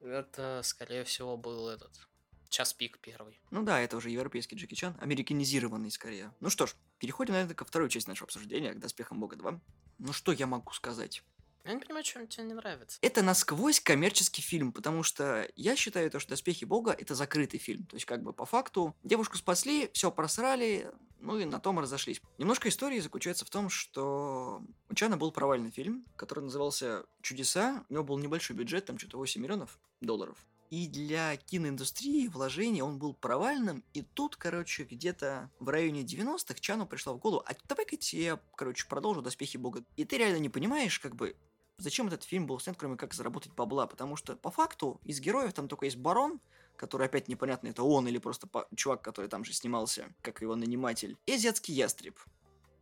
это, 0.00 0.60
скорее 0.64 1.04
всего, 1.04 1.36
был 1.36 1.68
этот 1.68 2.06
Час 2.48 2.72
пик 2.72 2.98
первый. 3.00 3.40
Ну 3.50 3.62
да, 3.62 3.80
это 3.80 3.96
уже 3.96 4.10
европейский 4.10 4.56
Джеки 4.56 4.74
Чан, 4.74 4.96
американизированный 5.00 5.90
скорее. 5.90 6.32
Ну 6.40 6.48
что 6.48 6.66
ж, 6.66 6.74
переходим, 6.98 7.34
наверное, 7.34 7.54
ко 7.54 7.64
второй 7.64 7.90
части 7.90 8.08
нашего 8.08 8.26
обсуждения, 8.26 8.72
к 8.72 8.78
Доспехам 8.78 9.20
Бога 9.20 9.36
2. 9.36 9.60
Ну 9.98 10.12
что 10.12 10.32
я 10.32 10.46
могу 10.46 10.72
сказать? 10.72 11.22
Я 11.66 11.74
не 11.74 11.80
понимаю, 11.80 12.04
чем 12.04 12.26
тебе 12.28 12.44
не 12.44 12.54
нравится. 12.54 12.98
Это 13.02 13.22
насквозь 13.22 13.80
коммерческий 13.80 14.40
фильм, 14.40 14.72
потому 14.72 15.02
что 15.02 15.48
я 15.56 15.74
считаю 15.74 16.10
то, 16.10 16.20
что 16.20 16.30
«Доспехи 16.30 16.64
Бога»— 16.64 16.92
это 16.98 17.14
закрытый 17.14 17.58
фильм. 17.58 17.86
То 17.86 17.96
есть, 17.96 18.06
как 18.06 18.22
бы, 18.22 18.32
по 18.32 18.46
факту, 18.46 18.94
девушку 19.02 19.36
спасли, 19.36 19.90
все 19.92 20.12
просрали, 20.12 20.92
ну 21.18 21.38
и 21.38 21.44
на 21.44 21.58
том 21.58 21.80
разошлись. 21.80 22.20
Немножко 22.38 22.68
истории 22.68 23.00
заключается 23.00 23.44
в 23.44 23.50
том, 23.50 23.68
что 23.68 24.62
у 24.88 24.94
Чана 24.94 25.16
был 25.16 25.32
провальный 25.32 25.72
фильм, 25.72 26.04
который 26.16 26.44
назывался 26.44 27.04
«Чудеса». 27.20 27.84
У 27.88 27.94
него 27.94 28.04
был 28.04 28.18
небольшой 28.18 28.54
бюджет, 28.54 28.86
там 28.86 28.98
что-то 28.98 29.18
8 29.18 29.42
миллионов 29.42 29.80
долларов. 30.00 30.46
И 30.70 30.88
для 30.88 31.36
киноиндустрии 31.36 32.26
вложения 32.26 32.82
он 32.82 32.98
был 32.98 33.14
провальным, 33.14 33.84
и 33.94 34.02
тут, 34.02 34.36
короче, 34.36 34.82
где-то 34.82 35.50
в 35.60 35.68
районе 35.68 36.02
90-х 36.02 36.58
Чану 36.60 36.86
пришла 36.86 37.12
в 37.12 37.18
голову, 37.18 37.44
а 37.46 37.54
давай-ка 37.68 37.96
я, 38.12 38.40
короче, 38.56 38.86
продолжу 38.88 39.22
«Доспехи 39.22 39.56
Бога». 39.56 39.84
И 39.96 40.04
ты 40.04 40.18
реально 40.18 40.38
не 40.38 40.48
понимаешь, 40.48 40.98
как 40.98 41.14
бы, 41.14 41.36
зачем 41.78 42.08
этот 42.08 42.24
фильм 42.24 42.46
был 42.46 42.58
снят, 42.60 42.76
кроме 42.76 42.96
как 42.96 43.14
заработать 43.14 43.52
бабла, 43.52 43.86
потому 43.86 44.16
что, 44.16 44.36
по 44.36 44.50
факту, 44.50 45.00
из 45.04 45.20
героев 45.20 45.52
там 45.52 45.68
только 45.68 45.86
есть 45.86 45.96
Барон, 45.96 46.40
который 46.76 47.06
опять 47.06 47.28
непонятно, 47.28 47.68
это 47.68 47.82
он 47.82 48.06
или 48.06 48.18
просто 48.18 48.48
чувак, 48.74 49.02
который 49.02 49.28
там 49.28 49.44
же 49.44 49.52
снимался, 49.52 50.12
как 50.22 50.40
его 50.40 50.56
наниматель, 50.56 51.16
и 51.26 51.32
Азиатский 51.32 51.74
Ястреб. 51.74 52.18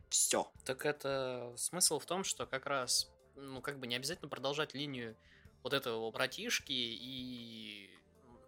Все. 0.09 0.51
Так 0.65 0.85
это 0.87 1.53
смысл 1.57 1.99
в 1.99 2.07
том, 2.07 2.25
что 2.25 2.47
как 2.47 2.67
раз, 2.67 3.11
ну, 3.37 3.61
как 3.61 3.79
бы 3.79 3.87
не 3.87 3.97
обязательно 3.97 4.29
продолжать 4.29 4.75
линию 4.75 5.17
вот 5.63 5.73
этого 5.73 6.11
братишки 6.11 6.73
и 6.73 7.91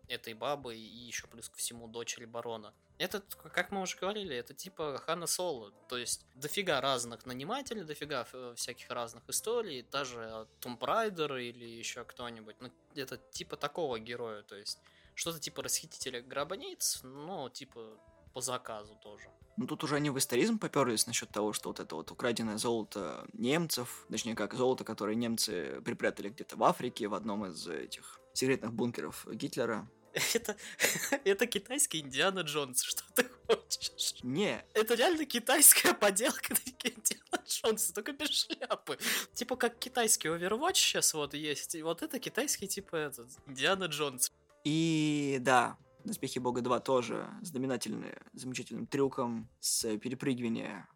этой 0.08 0.34
бабы, 0.34 0.76
и 0.76 0.80
еще 1.06 1.26
плюс 1.26 1.48
ко 1.48 1.56
всему 1.56 1.88
дочери 1.88 2.24
барона. 2.24 2.72
Это, 2.98 3.20
как 3.52 3.70
мы 3.72 3.82
уже 3.82 3.96
говорили, 3.98 4.34
это 4.34 4.54
типа 4.54 4.98
Хана 5.04 5.26
Соло. 5.26 5.72
То 5.88 5.98
есть 5.98 6.24
дофига 6.34 6.80
разных 6.80 7.26
нанимателей, 7.26 7.84
дофига 7.84 8.26
всяких 8.54 8.88
разных 8.90 9.28
историй, 9.28 9.82
даже 9.90 10.46
Том 10.60 10.78
Прайдер 10.78 11.36
или 11.36 11.64
еще 11.64 12.04
кто-нибудь. 12.04 12.56
Ну, 12.60 12.70
это 12.94 13.18
типа 13.18 13.56
такого 13.56 13.98
героя. 13.98 14.42
То 14.42 14.56
есть 14.56 14.78
что-то 15.14 15.38
типа 15.40 15.62
расхитителя 15.62 16.22
гробниц, 16.22 17.00
но 17.02 17.50
типа 17.50 17.98
по 18.36 18.42
заказу 18.42 18.94
тоже. 19.02 19.30
Ну, 19.56 19.66
тут 19.66 19.82
уже 19.82 19.96
они 19.96 20.10
в 20.10 20.18
историзм 20.18 20.58
поперлись 20.58 21.06
насчет 21.06 21.30
того, 21.30 21.54
что 21.54 21.70
вот 21.70 21.80
это 21.80 21.94
вот 21.94 22.10
украденное 22.10 22.58
золото 22.58 23.26
немцев, 23.32 24.04
точнее, 24.10 24.34
как 24.34 24.52
золото, 24.52 24.84
которое 24.84 25.14
немцы 25.14 25.80
припрятали 25.82 26.28
где-то 26.28 26.58
в 26.58 26.62
Африке, 26.64 27.08
в 27.08 27.14
одном 27.14 27.46
из 27.46 27.66
этих 27.66 28.20
секретных 28.34 28.74
бункеров 28.74 29.26
Гитлера. 29.32 29.88
Это, 30.34 30.54
это 31.24 31.46
китайский 31.46 32.00
Индиана 32.00 32.40
Джонс, 32.40 32.82
что 32.82 33.02
ты 33.14 33.26
хочешь? 33.46 34.22
Не. 34.22 34.62
Это 34.74 34.94
реально 34.94 35.24
китайская 35.24 35.94
поделка 35.94 36.54
Индиана 36.84 37.42
Джонса, 37.46 37.94
только 37.94 38.12
без 38.12 38.28
шляпы. 38.28 38.98
Типа 39.32 39.56
как 39.56 39.78
китайский 39.78 40.28
Overwatch 40.28 40.74
сейчас 40.74 41.14
вот 41.14 41.32
есть, 41.32 41.74
и 41.74 41.82
вот 41.82 42.02
это 42.02 42.18
китайский 42.18 42.68
типа 42.68 42.96
этот, 42.96 43.28
Индиана 43.46 43.84
Джонс. 43.84 44.30
И 44.64 45.38
да, 45.40 45.78
Доспехи 46.06 46.38
Бога 46.38 46.60
2 46.60 46.78
тоже 46.80 47.28
знаменательные, 47.42 48.22
замечательным 48.32 48.86
трюком 48.86 49.48
с 49.58 49.96
перепрыгивания 49.98 50.88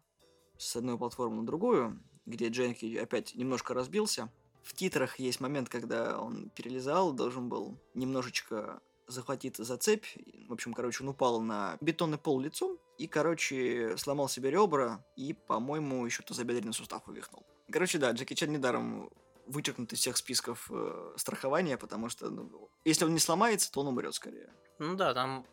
с 0.57 0.77
одной 0.77 0.97
платформы 0.97 1.41
на 1.41 1.45
другую, 1.45 2.01
где 2.25 2.47
Дженки 2.47 2.95
опять 2.95 3.35
немножко 3.35 3.73
разбился. 3.73 4.31
В 4.63 4.73
титрах 4.73 5.19
есть 5.19 5.41
момент, 5.41 5.67
когда 5.67 6.17
он 6.17 6.49
перелезал, 6.51 7.11
должен 7.11 7.49
был 7.49 7.77
немножечко 7.93 8.81
захватиться 9.05 9.65
за 9.65 9.75
цепь. 9.75 10.05
В 10.47 10.53
общем, 10.53 10.73
короче, 10.73 11.03
он 11.03 11.09
упал 11.09 11.41
на 11.41 11.77
бетонный 11.81 12.17
пол 12.17 12.39
лицом 12.39 12.77
и, 12.97 13.05
короче, 13.07 13.97
сломал 13.97 14.29
себе 14.29 14.49
ребра 14.49 15.05
и, 15.17 15.33
по-моему, 15.33 16.05
еще 16.05 16.23
тазобедренный 16.23 16.73
сустав 16.73 17.05
вывихнул. 17.05 17.45
Короче, 17.69 17.97
да, 17.97 18.11
Джеки 18.11 18.33
Чан 18.33 18.53
недаром 18.53 19.09
вычеркнут 19.45 19.91
из 19.91 19.99
всех 19.99 20.15
списков 20.15 20.69
э, 20.71 21.13
страхования, 21.17 21.77
потому 21.77 22.07
что 22.07 22.29
ну, 22.29 22.69
если 22.85 23.03
он 23.03 23.13
не 23.13 23.19
сломается, 23.19 23.69
то 23.71 23.81
он 23.81 23.87
умрет 23.87 24.15
скорее. 24.15 24.53
Ну 24.81 24.95
да, 24.95 25.13
там 25.13 25.45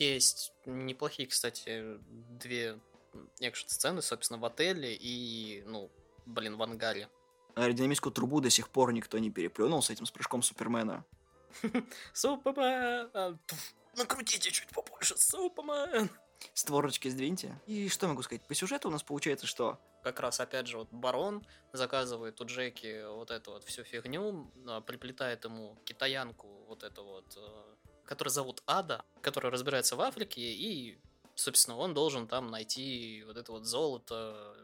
есть 0.00 0.52
неплохие, 0.66 1.28
кстати, 1.28 1.96
две 2.40 2.80
экшн-сцены, 3.38 4.02
собственно, 4.02 4.40
в 4.40 4.44
отеле 4.44 4.96
и, 4.96 5.62
ну, 5.64 5.92
блин, 6.26 6.56
в 6.56 6.62
ангаре. 6.62 7.08
Аэродинамическую 7.54 8.12
трубу 8.12 8.40
до 8.40 8.50
сих 8.50 8.68
пор 8.68 8.92
никто 8.92 9.16
не 9.18 9.30
переплюнул 9.30 9.80
с 9.80 9.90
этим 9.90 10.06
с 10.06 10.10
прыжком 10.10 10.42
Супермена. 10.42 11.04
Супермен! 12.12 13.38
Накрутите 13.96 14.50
чуть 14.50 14.70
побольше, 14.70 15.16
Супермен! 15.16 16.10
Створочки 16.52 17.06
сдвиньте. 17.06 17.60
И 17.68 17.88
что 17.88 18.08
могу 18.08 18.22
сказать? 18.22 18.44
По 18.44 18.56
сюжету 18.56 18.88
у 18.88 18.90
нас 18.90 19.04
получается 19.04 19.46
что? 19.46 19.78
Как 20.02 20.18
раз, 20.18 20.40
опять 20.40 20.66
же, 20.66 20.78
вот 20.78 20.88
барон 20.90 21.46
заказывает 21.72 22.40
у 22.40 22.44
Джеки 22.44 23.06
вот 23.06 23.30
эту 23.30 23.52
вот 23.52 23.62
всю 23.62 23.84
фигню, 23.84 24.50
а, 24.66 24.80
приплетает 24.80 25.44
ему 25.44 25.78
китаянку 25.84 26.48
вот 26.66 26.82
эту 26.82 27.04
вот, 27.04 27.38
которую 28.04 28.32
зовут 28.32 28.62
Ада, 28.66 29.04
которая 29.22 29.52
разбирается 29.52 29.96
в 29.96 30.00
Африке, 30.00 30.40
и, 30.40 30.98
собственно, 31.34 31.76
он 31.76 31.94
должен 31.94 32.26
там 32.28 32.50
найти 32.50 33.22
вот 33.26 33.36
это 33.36 33.52
вот 33.52 33.64
золото, 33.64 34.54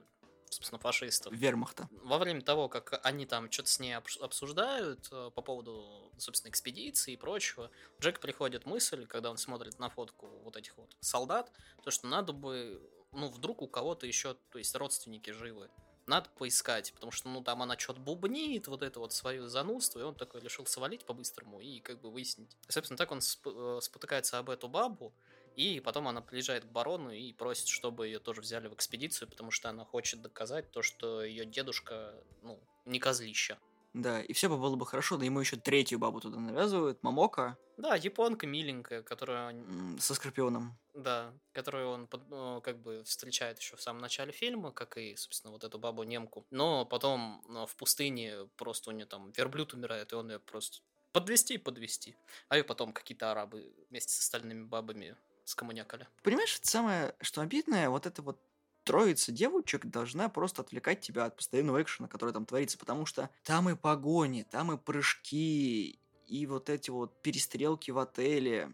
собственно, 0.51 0.79
фашистов. 0.79 1.33
Вермахта. 1.33 1.89
Во 2.03 2.19
время 2.19 2.43
того, 2.43 2.69
как 2.69 3.01
они 3.05 3.27
там 3.27 3.51
что-то 3.51 3.71
с 3.71 3.81
ней 3.81 3.95
обсуждают 3.95 5.09
э, 5.13 5.31
по 5.35 5.43
поводу, 5.43 6.11
собственно, 6.19 6.51
экспедиции 6.51 7.15
и 7.15 7.17
прочего, 7.17 7.71
Джек 8.01 8.21
приходит 8.21 8.67
мысль, 8.67 9.07
когда 9.07 9.31
он 9.31 9.39
смотрит 9.39 9.79
на 9.79 9.89
фотку 9.89 10.27
вот 10.45 10.57
этих 10.57 10.77
вот 10.77 10.97
солдат, 11.01 11.51
то, 11.85 11.91
что 11.91 12.07
надо 12.09 12.33
бы, 12.33 12.81
ну, 13.13 13.29
вдруг 13.29 13.63
у 13.63 13.69
кого-то 13.69 14.07
еще, 14.07 14.37
то 14.51 14.59
есть 14.59 14.75
родственники 14.75 15.31
живы, 15.31 15.71
надо 16.11 16.29
поискать, 16.31 16.93
потому 16.93 17.13
что, 17.13 17.29
ну, 17.29 17.43
там 17.43 17.63
она 17.63 17.79
что-то 17.79 18.01
бубнит, 18.01 18.67
вот 18.69 18.83
это 18.83 19.01
вот 19.01 19.13
свое 19.13 19.49
занудство, 19.49 20.01
и 20.01 20.03
он 20.03 20.15
такой 20.15 20.41
решил 20.43 20.67
свалить 20.67 21.07
по-быстрому 21.07 21.61
и 21.61 21.81
как 21.81 22.01
бы 22.01 22.11
выяснить. 22.11 22.57
И, 22.69 22.73
собственно, 22.73 22.99
так 22.99 23.11
он 23.13 23.21
сп- 23.21 23.79
э, 23.79 23.81
спотыкается 23.81 24.39
об 24.39 24.51
эту 24.51 24.69
бабу, 24.69 25.15
и 25.57 25.81
потом 25.81 26.09
она 26.09 26.21
приезжает 26.21 26.65
к 26.65 26.69
барону 26.69 27.11
и 27.11 27.33
просит, 27.33 27.69
чтобы 27.69 28.07
ее 28.07 28.19
тоже 28.19 28.41
взяли 28.41 28.69
в 28.69 28.75
экспедицию, 28.75 29.29
потому 29.29 29.51
что 29.51 29.69
она 29.69 29.85
хочет 29.85 30.21
доказать 30.21 30.71
то, 30.71 30.83
что 30.83 31.23
ее 31.23 31.45
дедушка, 31.45 32.15
ну, 32.43 32.61
не 32.85 32.99
козлища. 32.99 33.59
Да, 33.93 34.21
и 34.21 34.33
все 34.33 34.49
бы 34.49 34.57
было 34.57 34.77
бы 34.77 34.87
хорошо, 34.87 35.17
да 35.17 35.25
ему 35.25 35.41
еще 35.41 35.57
третью 35.57 35.99
бабу 35.99 36.21
туда 36.21 36.39
навязывают, 36.39 37.03
Мамока. 37.03 37.59
Да, 37.77 37.97
японка 37.97 38.47
миленькая, 38.47 39.03
которая... 39.03 39.55
Со 39.99 40.15
Скорпионом. 40.15 40.79
Да, 40.95 41.33
которую 41.53 41.89
он 41.89 42.09
ну, 42.29 42.61
как 42.61 42.81
бы 42.81 43.03
встречает 43.05 43.59
еще 43.59 43.77
в 43.77 43.83
самом 43.83 44.01
начале 44.01 44.33
фильма, 44.33 44.71
как 44.71 44.97
и, 44.97 45.17
собственно, 45.17 45.53
вот 45.53 45.65
эту 45.65 45.79
бабу-немку. 45.79 46.47
Но 46.51 46.85
потом 46.85 47.43
ну, 47.49 47.67
в 47.67 47.75
пустыне 47.77 48.49
просто 48.57 48.91
у 48.91 48.93
нее 48.93 49.07
там 49.07 49.33
верблюд 49.33 49.73
умирает, 49.73 50.13
и 50.13 50.15
он 50.15 50.31
ее 50.31 50.39
просто 50.39 50.79
подвести 51.13 51.55
и 51.55 51.59
подвести. 51.59 52.17
А 52.49 52.57
ее 52.57 52.65
потом 52.65 52.93
какие-то 52.93 53.31
арабы 53.31 53.75
вместе 53.89 54.13
с 54.13 54.21
остальными 54.21 54.65
бабами 54.65 55.17
скоммунякали. 55.45 56.07
Понимаешь, 56.23 56.59
самое, 56.63 57.15
что 57.21 57.41
обидное, 57.41 57.89
вот 57.89 58.07
это 58.07 58.23
вот 58.23 58.41
троица 58.85 59.33
девочек 59.33 59.87
должна 59.87 60.29
просто 60.29 60.63
отвлекать 60.63 61.01
тебя 61.01 61.27
от 61.27 61.37
постоянного 61.37 61.83
экшена, 61.83 62.09
который 62.09 62.33
там 62.33 62.47
творится, 62.47 62.79
потому 62.79 63.07
что 63.07 63.31
там 63.45 63.69
и 63.69 63.77
погони, 63.77 64.47
там 64.51 64.73
и 64.73 64.79
прыжки, 64.79 65.99
и 66.27 66.47
вот 66.47 66.71
эти 66.71 66.91
вот 66.91 67.23
перестрелки 67.23 67.91
в 67.91 67.99
отеле, 67.99 68.73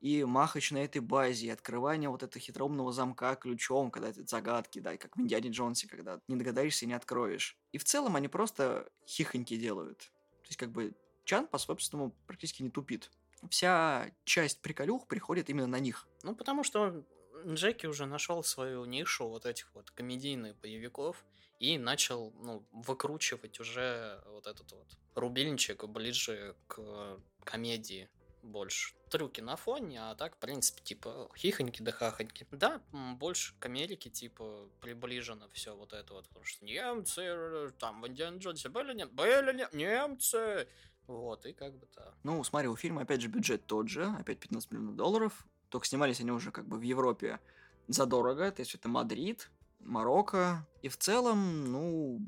и 0.00 0.24
махач 0.24 0.72
на 0.72 0.78
этой 0.78 1.00
базе, 1.00 1.46
и 1.46 1.50
открывание 1.50 2.10
вот 2.10 2.22
этого 2.22 2.40
хитроумного 2.40 2.92
замка 2.92 3.36
ключом, 3.36 3.90
когда 3.90 4.08
это 4.08 4.26
загадки, 4.26 4.80
да, 4.80 4.96
как 4.96 5.16
в 5.16 5.20
Индиане 5.20 5.50
Джонсе, 5.50 5.88
когда 5.88 6.20
не 6.28 6.36
догадаешься 6.36 6.84
и 6.84 6.88
не 6.88 6.94
откроешь. 6.94 7.56
И 7.72 7.78
в 7.78 7.84
целом 7.84 8.16
они 8.16 8.28
просто 8.28 8.88
хихоньки 9.06 9.56
делают. 9.56 9.98
То 10.42 10.48
есть 10.48 10.58
как 10.58 10.70
бы 10.70 10.94
Чан 11.24 11.46
по 11.46 11.58
собственному 11.58 12.12
практически 12.26 12.62
не 12.62 12.70
тупит 12.70 13.10
вся 13.48 14.10
часть 14.24 14.60
приколюх 14.62 15.06
приходит 15.06 15.50
именно 15.50 15.66
на 15.66 15.78
них. 15.78 16.06
Ну, 16.22 16.34
потому 16.34 16.62
что 16.62 17.04
Джеки 17.46 17.86
уже 17.86 18.06
нашел 18.06 18.42
свою 18.42 18.84
нишу 18.84 19.28
вот 19.28 19.46
этих 19.46 19.74
вот 19.74 19.90
комедийных 19.90 20.56
боевиков 20.56 21.24
и 21.58 21.78
начал, 21.78 22.32
ну, 22.40 22.66
выкручивать 22.72 23.60
уже 23.60 24.22
вот 24.26 24.46
этот 24.46 24.72
вот 24.72 24.86
рубильничек 25.14 25.84
ближе 25.84 26.56
к 26.66 27.18
комедии 27.44 28.08
больше. 28.42 28.94
Трюки 29.10 29.40
на 29.40 29.56
фоне, 29.56 30.02
а 30.02 30.14
так, 30.14 30.34
в 30.36 30.38
принципе, 30.38 30.82
типа, 30.82 31.30
хихоньки 31.36 31.82
да 31.82 31.92
хахоньки. 31.92 32.46
Да, 32.50 32.82
больше 32.90 33.54
к 33.58 33.66
Америке, 33.66 34.10
типа, 34.10 34.68
приближено 34.80 35.48
все 35.52 35.76
вот 35.76 35.92
это 35.92 36.14
вот, 36.14 36.28
потому 36.28 36.44
что 36.44 36.64
немцы, 36.64 37.72
там, 37.78 38.02
в 38.02 38.08
Индиан 38.08 38.38
Джонсе 38.38 38.68
были, 38.68 38.94
нет, 38.94 39.12
были 39.12 39.56
нет, 39.56 39.72
немцы, 39.72 40.66
вот, 41.06 41.46
и 41.46 41.52
как 41.52 41.74
бы 41.78 41.86
да. 41.94 42.14
Ну, 42.22 42.42
смотри, 42.42 42.68
у 42.68 42.76
фильма, 42.76 43.02
опять 43.02 43.20
же, 43.20 43.28
бюджет 43.28 43.66
тот 43.66 43.88
же, 43.88 44.06
опять 44.06 44.38
15 44.40 44.70
миллионов 44.72 44.96
долларов, 44.96 45.46
только 45.72 45.86
снимались 45.86 46.20
они 46.20 46.30
уже 46.30 46.52
как 46.52 46.68
бы 46.68 46.78
в 46.78 46.82
Европе 46.82 47.40
задорого, 47.88 48.52
то 48.52 48.60
есть 48.60 48.74
это 48.74 48.88
Мадрид, 48.88 49.50
Марокко, 49.80 50.66
и 50.82 50.88
в 50.88 50.98
целом, 50.98 51.72
ну, 51.72 52.20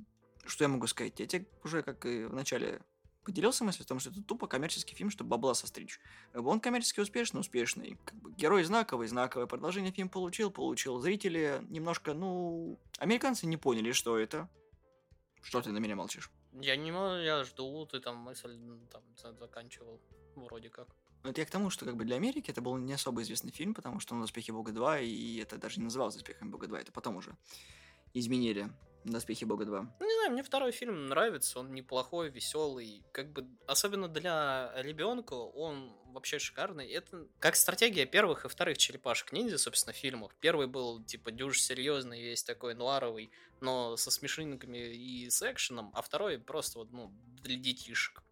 что 0.47 0.65
я 0.65 0.69
могу 0.69 0.87
сказать, 0.87 1.21
я 1.21 1.27
тебе 1.27 1.47
уже, 1.63 1.83
как 1.83 2.07
и 2.07 2.25
в 2.25 2.33
начале 2.33 2.81
поделился 3.23 3.65
мыслью 3.65 3.85
о 3.85 3.89
том, 3.89 4.01
что 4.01 4.11
это 4.11 4.23
тупо 4.23 4.47
коммерческий 4.47 4.95
фильм, 4.95 5.11
чтобы 5.11 5.31
бабла 5.31 5.55
состричь. 5.55 6.01
Он 6.35 6.59
коммерчески 6.59 7.01
успешный, 7.01 7.41
успешный. 7.41 7.99
Как 8.05 8.15
бы 8.17 8.33
герой 8.33 8.65
знаковый, 8.65 9.09
знаковое 9.09 9.47
продолжение 9.47 9.93
фильм 9.93 10.09
получил, 10.09 10.51
получил. 10.51 10.99
Зрители 11.01 11.63
немножко, 11.69 12.13
ну... 12.15 12.79
Американцы 12.99 13.47
не 13.47 13.57
поняли, 13.57 13.93
что 13.93 14.19
это. 14.19 14.49
Что 15.43 15.61
ты 15.63 15.71
на 15.71 15.79
меня 15.79 15.97
молчишь? 15.97 16.31
Я 16.53 16.77
не 16.77 16.91
я 17.25 17.45
жду, 17.45 17.87
ты 17.87 18.01
там 18.01 18.17
мысль 18.17 18.59
там 18.91 19.03
заканчивал, 19.39 20.01
вроде 20.35 20.71
как. 20.71 20.89
Ну, 21.25 21.31
это 21.31 21.41
я 21.41 21.47
к 21.47 21.51
тому, 21.51 21.71
что 21.71 21.87
как 21.87 21.97
бы 21.97 22.05
для 22.05 22.17
Америки 22.17 22.51
это 22.51 22.61
был 22.61 22.77
не 22.77 22.93
особо 22.93 23.23
известный 23.23 23.51
фильм, 23.51 23.73
потому 23.73 23.99
что 23.99 24.15
он 24.15 24.21
«Доспехи 24.21 24.51
Бога 24.51 24.73
2», 24.73 25.05
и 25.05 25.39
это 25.39 25.57
даже 25.57 25.81
не 25.81 25.85
называлось 25.85 26.17
«Доспехами 26.17 26.51
Бога 26.51 26.67
2», 26.67 26.79
это 26.79 26.93
потом 26.93 27.17
уже 27.17 27.35
изменили 28.13 28.71
«Доспехи 29.05 29.47
Бога 29.47 29.65
2». 29.65 29.89
Ну, 30.01 30.07
не 30.07 30.15
знаю, 30.17 30.33
мне 30.33 30.43
второй 30.43 30.71
фильм 30.71 31.09
нравится, 31.09 31.61
он 31.61 31.73
неплохой, 31.73 32.29
веселый, 32.29 33.03
как 33.13 33.33
бы, 33.33 33.49
особенно 33.67 34.07
для 34.09 34.71
ребенка 34.77 35.33
он 35.33 35.97
вообще 36.13 36.39
шикарный. 36.39 36.89
Это 36.89 37.27
как 37.39 37.57
стратегия 37.57 38.05
первых 38.05 38.45
и 38.45 38.49
вторых 38.49 38.77
черепашек 38.77 39.33
ниндзя, 39.33 39.57
собственно, 39.57 39.95
фильмов. 39.95 40.35
Первый 40.41 40.67
был, 40.67 41.03
типа, 41.03 41.31
дюж 41.31 41.59
серьезный, 41.59 42.21
весь 42.23 42.45
такой 42.45 42.75
нуаровый, 42.75 43.31
но 43.63 43.97
со 43.97 44.11
смешинками 44.11 44.95
и 44.95 45.31
с 45.31 45.41
экшеном, 45.41 45.91
а 45.95 46.03
второй 46.03 46.39
просто 46.39 46.81
вот, 46.81 46.93
ну, 46.93 47.11
для 47.43 47.57
детишек. 47.57 48.24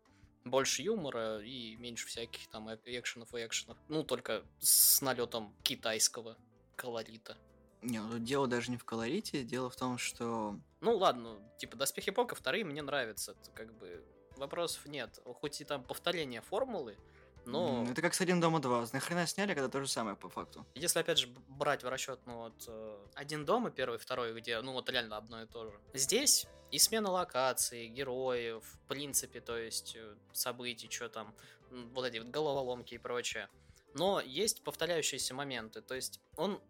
Больше 0.44 0.82
юмора 0.82 1.40
и 1.40 1.76
меньше 1.76 2.06
всяких 2.06 2.48
там 2.48 2.68
экшенов 2.84 3.34
и 3.34 3.46
экшенов. 3.46 3.78
Ну, 3.88 4.02
только 4.02 4.42
с 4.58 5.00
налетом 5.00 5.54
китайского 5.62 6.36
колорита. 6.76 7.36
Не, 7.82 8.00
ну 8.00 8.18
дело 8.18 8.46
даже 8.46 8.70
не 8.70 8.76
в 8.76 8.84
колорите, 8.84 9.42
дело 9.42 9.68
в 9.68 9.76
том, 9.76 9.98
что... 9.98 10.56
Ну 10.80 10.96
ладно, 10.96 11.38
типа 11.58 11.76
Доспехи 11.76 12.12
Пока 12.12 12.36
вторые 12.36 12.64
мне 12.64 12.80
нравятся, 12.80 13.36
как 13.54 13.76
бы 13.76 14.04
вопросов 14.36 14.86
нет. 14.86 15.18
Хоть 15.24 15.60
и 15.60 15.64
там 15.64 15.82
повторение 15.82 16.42
формулы, 16.42 16.96
но... 17.44 17.84
Это 17.90 18.02
как 18.02 18.14
с 18.14 18.20
«Один 18.20 18.40
дома 18.40 18.60
2». 18.60 18.90
Нахрена 18.92 19.26
сняли, 19.26 19.54
когда 19.54 19.68
то 19.68 19.80
же 19.80 19.88
самое 19.88 20.16
по 20.16 20.28
факту? 20.28 20.64
Если, 20.74 20.98
опять 20.98 21.18
же, 21.18 21.28
брать 21.48 21.82
в 21.82 21.88
расчет, 21.88 22.20
ну 22.24 22.36
вот, 22.38 22.64
э, 22.68 23.06
«Один 23.14 23.44
дома», 23.44 23.70
первый, 23.70 23.98
второй, 23.98 24.32
где, 24.38 24.60
ну 24.60 24.72
вот 24.72 24.88
реально 24.88 25.16
одно 25.16 25.42
и 25.42 25.46
то 25.46 25.70
же. 25.70 25.80
Здесь 25.94 26.46
и 26.72 26.78
смена 26.78 27.10
локаций, 27.10 27.86
героев, 27.88 28.64
в 28.64 28.88
принципе, 28.88 29.40
то 29.40 29.56
есть 29.56 29.94
э, 29.94 30.16
событий, 30.32 30.90
что 30.90 31.08
там, 31.08 31.34
вот 31.70 32.04
эти 32.06 32.18
вот 32.18 32.28
головоломки 32.28 32.94
и 32.94 32.98
прочее. 32.98 33.48
Но 33.94 34.20
есть 34.20 34.64
повторяющиеся 34.64 35.34
моменты, 35.34 35.82
то 35.82 35.94
есть 35.94 36.20
он 36.36 36.60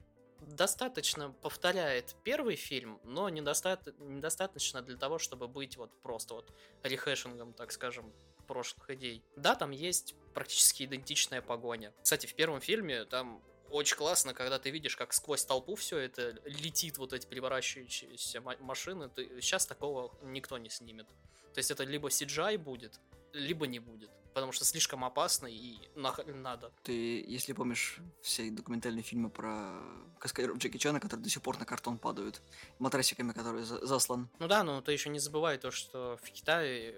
достаточно 0.40 1.30
повторяет 1.30 2.16
первый 2.24 2.56
фильм, 2.56 3.00
но 3.04 3.28
недоста- 3.28 3.94
недостаточно 4.00 4.82
для 4.82 4.96
того, 4.96 5.18
чтобы 5.18 5.46
быть 5.46 5.76
вот 5.76 5.90
просто 6.02 6.34
вот 6.34 6.52
рехэшингом, 6.82 7.52
так 7.52 7.70
скажем, 7.70 8.12
прошлых 8.48 8.90
идей. 8.90 9.22
Да, 9.36 9.54
там 9.54 9.70
есть 9.70 10.16
практически 10.34 10.82
идентичная 10.82 11.42
погоня. 11.42 11.94
Кстати, 12.02 12.26
в 12.26 12.34
первом 12.34 12.60
фильме 12.60 13.04
там 13.04 13.40
очень 13.72 13.96
классно, 13.96 14.34
когда 14.34 14.58
ты 14.58 14.70
видишь, 14.70 14.96
как 14.96 15.12
сквозь 15.12 15.44
толпу 15.44 15.74
все 15.74 15.98
это 15.98 16.40
летит, 16.44 16.98
вот 16.98 17.12
эти 17.12 17.26
переворачивающиеся 17.26 18.40
машины. 18.40 19.08
Ты, 19.08 19.40
сейчас 19.40 19.66
такого 19.66 20.16
никто 20.22 20.58
не 20.58 20.68
снимет. 20.68 21.06
То 21.54 21.58
есть 21.58 21.70
это 21.70 21.84
либо 21.84 22.08
CGI 22.08 22.58
будет, 22.58 23.00
либо 23.32 23.66
не 23.66 23.78
будет. 23.78 24.10
Потому 24.34 24.52
что 24.52 24.64
слишком 24.64 25.04
опасно 25.04 25.46
и 25.46 25.76
нахрен 25.94 26.42
надо. 26.42 26.72
Ты, 26.82 27.24
если 27.26 27.52
помнишь 27.52 27.98
все 28.22 28.50
документальные 28.50 29.02
фильмы 29.02 29.30
про 29.30 29.80
каскадеров 30.18 30.58
Джеки 30.58 30.78
Чана, 30.78 31.00
которые 31.00 31.24
до 31.24 31.30
сих 31.30 31.42
пор 31.42 31.58
на 31.58 31.64
картон 31.64 31.98
падают, 31.98 32.40
матрасиками, 32.78 33.32
которые 33.32 33.64
за 33.64 33.84
заслан. 33.84 34.28
Ну 34.38 34.48
да, 34.48 34.62
но 34.62 34.80
ты 34.80 34.92
еще 34.92 35.10
не 35.10 35.18
забывай 35.18 35.58
то, 35.58 35.70
что 35.70 36.18
в 36.22 36.30
Китае 36.30 36.94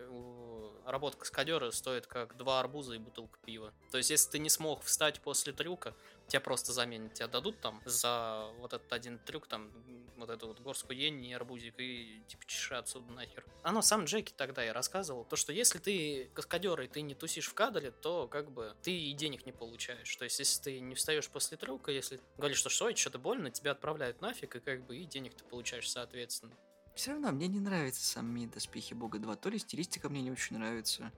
работа 0.86 1.16
каскадера 1.16 1.70
стоит 1.70 2.06
как 2.06 2.36
два 2.36 2.60
арбуза 2.60 2.94
и 2.94 2.98
бутылка 2.98 3.38
пива. 3.44 3.72
То 3.90 3.98
есть, 3.98 4.10
если 4.10 4.30
ты 4.30 4.38
не 4.38 4.50
смог 4.50 4.82
встать 4.82 5.20
после 5.20 5.52
трюка, 5.52 5.94
тебя 6.28 6.40
просто 6.40 6.72
заменят. 6.72 7.14
Тебя 7.14 7.28
дадут 7.28 7.60
там 7.60 7.82
за 7.84 8.50
вот 8.58 8.72
этот 8.72 8.92
один 8.92 9.18
трюк, 9.18 9.46
там, 9.46 9.70
вот 10.16 10.30
эту 10.30 10.48
вот 10.48 10.60
горскую 10.60 10.98
ень 10.98 11.24
и 11.26 11.32
арбузик, 11.32 11.74
и 11.78 12.22
типа 12.28 12.44
чеши 12.46 12.74
отсюда 12.74 13.12
нахер. 13.12 13.44
Оно 13.62 13.82
сам 13.82 14.04
Джеки 14.04 14.32
тогда 14.36 14.64
и 14.64 14.70
рассказывал, 14.70 15.24
то, 15.24 15.36
что 15.36 15.52
если 15.52 15.78
ты 15.78 16.30
каскадер 16.34 16.80
и 16.80 16.88
ты 16.88 17.02
не 17.02 17.14
тусишь 17.24 17.46
в 17.46 17.54
кадре, 17.54 17.90
то 17.90 18.28
как 18.28 18.50
бы 18.50 18.76
ты 18.82 18.94
и 18.94 19.14
денег 19.14 19.46
не 19.46 19.52
получаешь. 19.52 20.14
То 20.16 20.24
есть, 20.24 20.38
если 20.38 20.62
ты 20.62 20.80
не 20.80 20.94
встаешь 20.94 21.26
после 21.30 21.56
трюка, 21.56 21.90
если 21.90 22.20
говоришь, 22.36 22.58
что 22.58 22.68
что, 22.68 22.94
что-то 22.94 23.18
больно, 23.18 23.50
тебя 23.50 23.70
отправляют 23.70 24.20
нафиг, 24.20 24.56
и 24.56 24.60
как 24.60 24.84
бы 24.84 24.98
и 24.98 25.06
денег 25.06 25.32
ты 25.34 25.42
получаешь 25.42 25.90
соответственно. 25.90 26.52
Все 26.94 27.12
равно 27.12 27.32
мне 27.32 27.48
не 27.48 27.60
нравятся 27.60 28.04
сами 28.04 28.44
доспехи 28.44 28.92
Бога 28.92 29.18
2. 29.18 29.36
То 29.36 29.48
ли 29.48 29.58
стилистика 29.58 30.10
мне 30.10 30.20
не 30.20 30.32
очень 30.32 30.58
нравится, 30.58 31.12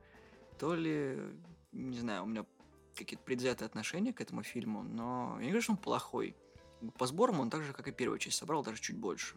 то 0.61 0.77
ли, 0.77 1.19
не 1.73 1.99
знаю, 1.99 2.23
у 2.23 2.27
меня 2.27 2.47
какие-то 2.95 3.25
предвзятые 3.25 3.67
отношения 3.67 4.13
к 4.13 4.21
этому 4.21 4.45
фильму, 4.45 4.85
но 4.85 5.39
я 5.41 5.47
не 5.47 5.49
говорю, 5.49 5.63
что 5.63 5.73
он 5.73 5.79
плохой. 5.79 6.37
По 6.99 7.07
сборам 7.07 7.41
он 7.41 7.51
так 7.51 7.65
же, 7.65 7.73
как 7.73 7.89
и 7.89 7.91
первая 7.91 8.21
часть, 8.21 8.39
собрал 8.39 8.63
даже 8.63 8.81
чуть 8.81 8.97
больше. 8.97 9.35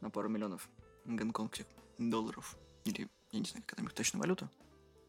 На 0.00 0.08
пару 0.08 0.28
миллионов 0.28 0.70
гонконгских 1.04 1.66
долларов. 1.98 2.56
Или, 2.84 3.08
я 3.32 3.40
не 3.40 3.46
знаю, 3.46 3.64
какая 3.66 3.78
там 3.78 3.86
их 3.86 3.92
точная 3.92 4.20
валюта. 4.20 4.48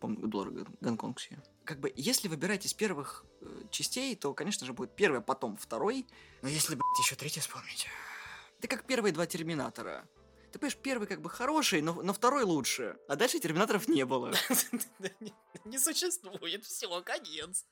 Помню, 0.01 0.27
доллары 0.27 0.65
гонконгские. 0.81 1.43
Как 1.63 1.79
бы, 1.79 1.93
если 1.95 2.27
выбирать 2.27 2.65
из 2.65 2.73
первых 2.73 3.23
э, 3.39 3.45
частей, 3.69 4.15
то, 4.15 4.33
конечно 4.33 4.65
же, 4.65 4.73
будет 4.73 4.95
первый, 4.95 5.19
а 5.19 5.21
потом 5.21 5.57
второй. 5.57 6.07
Но 6.41 6.49
если, 6.49 6.73
блядь, 6.73 6.99
еще 6.99 7.15
третий 7.15 7.39
вспомнить... 7.39 7.87
Это 8.57 8.67
как 8.67 8.85
первые 8.85 9.13
два 9.13 9.27
Терминатора. 9.27 10.07
Ты 10.51 10.59
понимаешь, 10.59 10.77
первый 10.77 11.07
как 11.07 11.21
бы 11.21 11.29
хороший, 11.29 11.81
но, 11.81 11.93
но 11.93 12.13
второй 12.13 12.43
лучше. 12.43 12.97
А 13.07 13.15
дальше 13.15 13.39
терминаторов 13.39 13.87
не 13.87 14.05
было. 14.05 14.33
Не 15.65 15.77
существует, 15.77 16.65
все, 16.65 17.01
конец. 17.01 17.65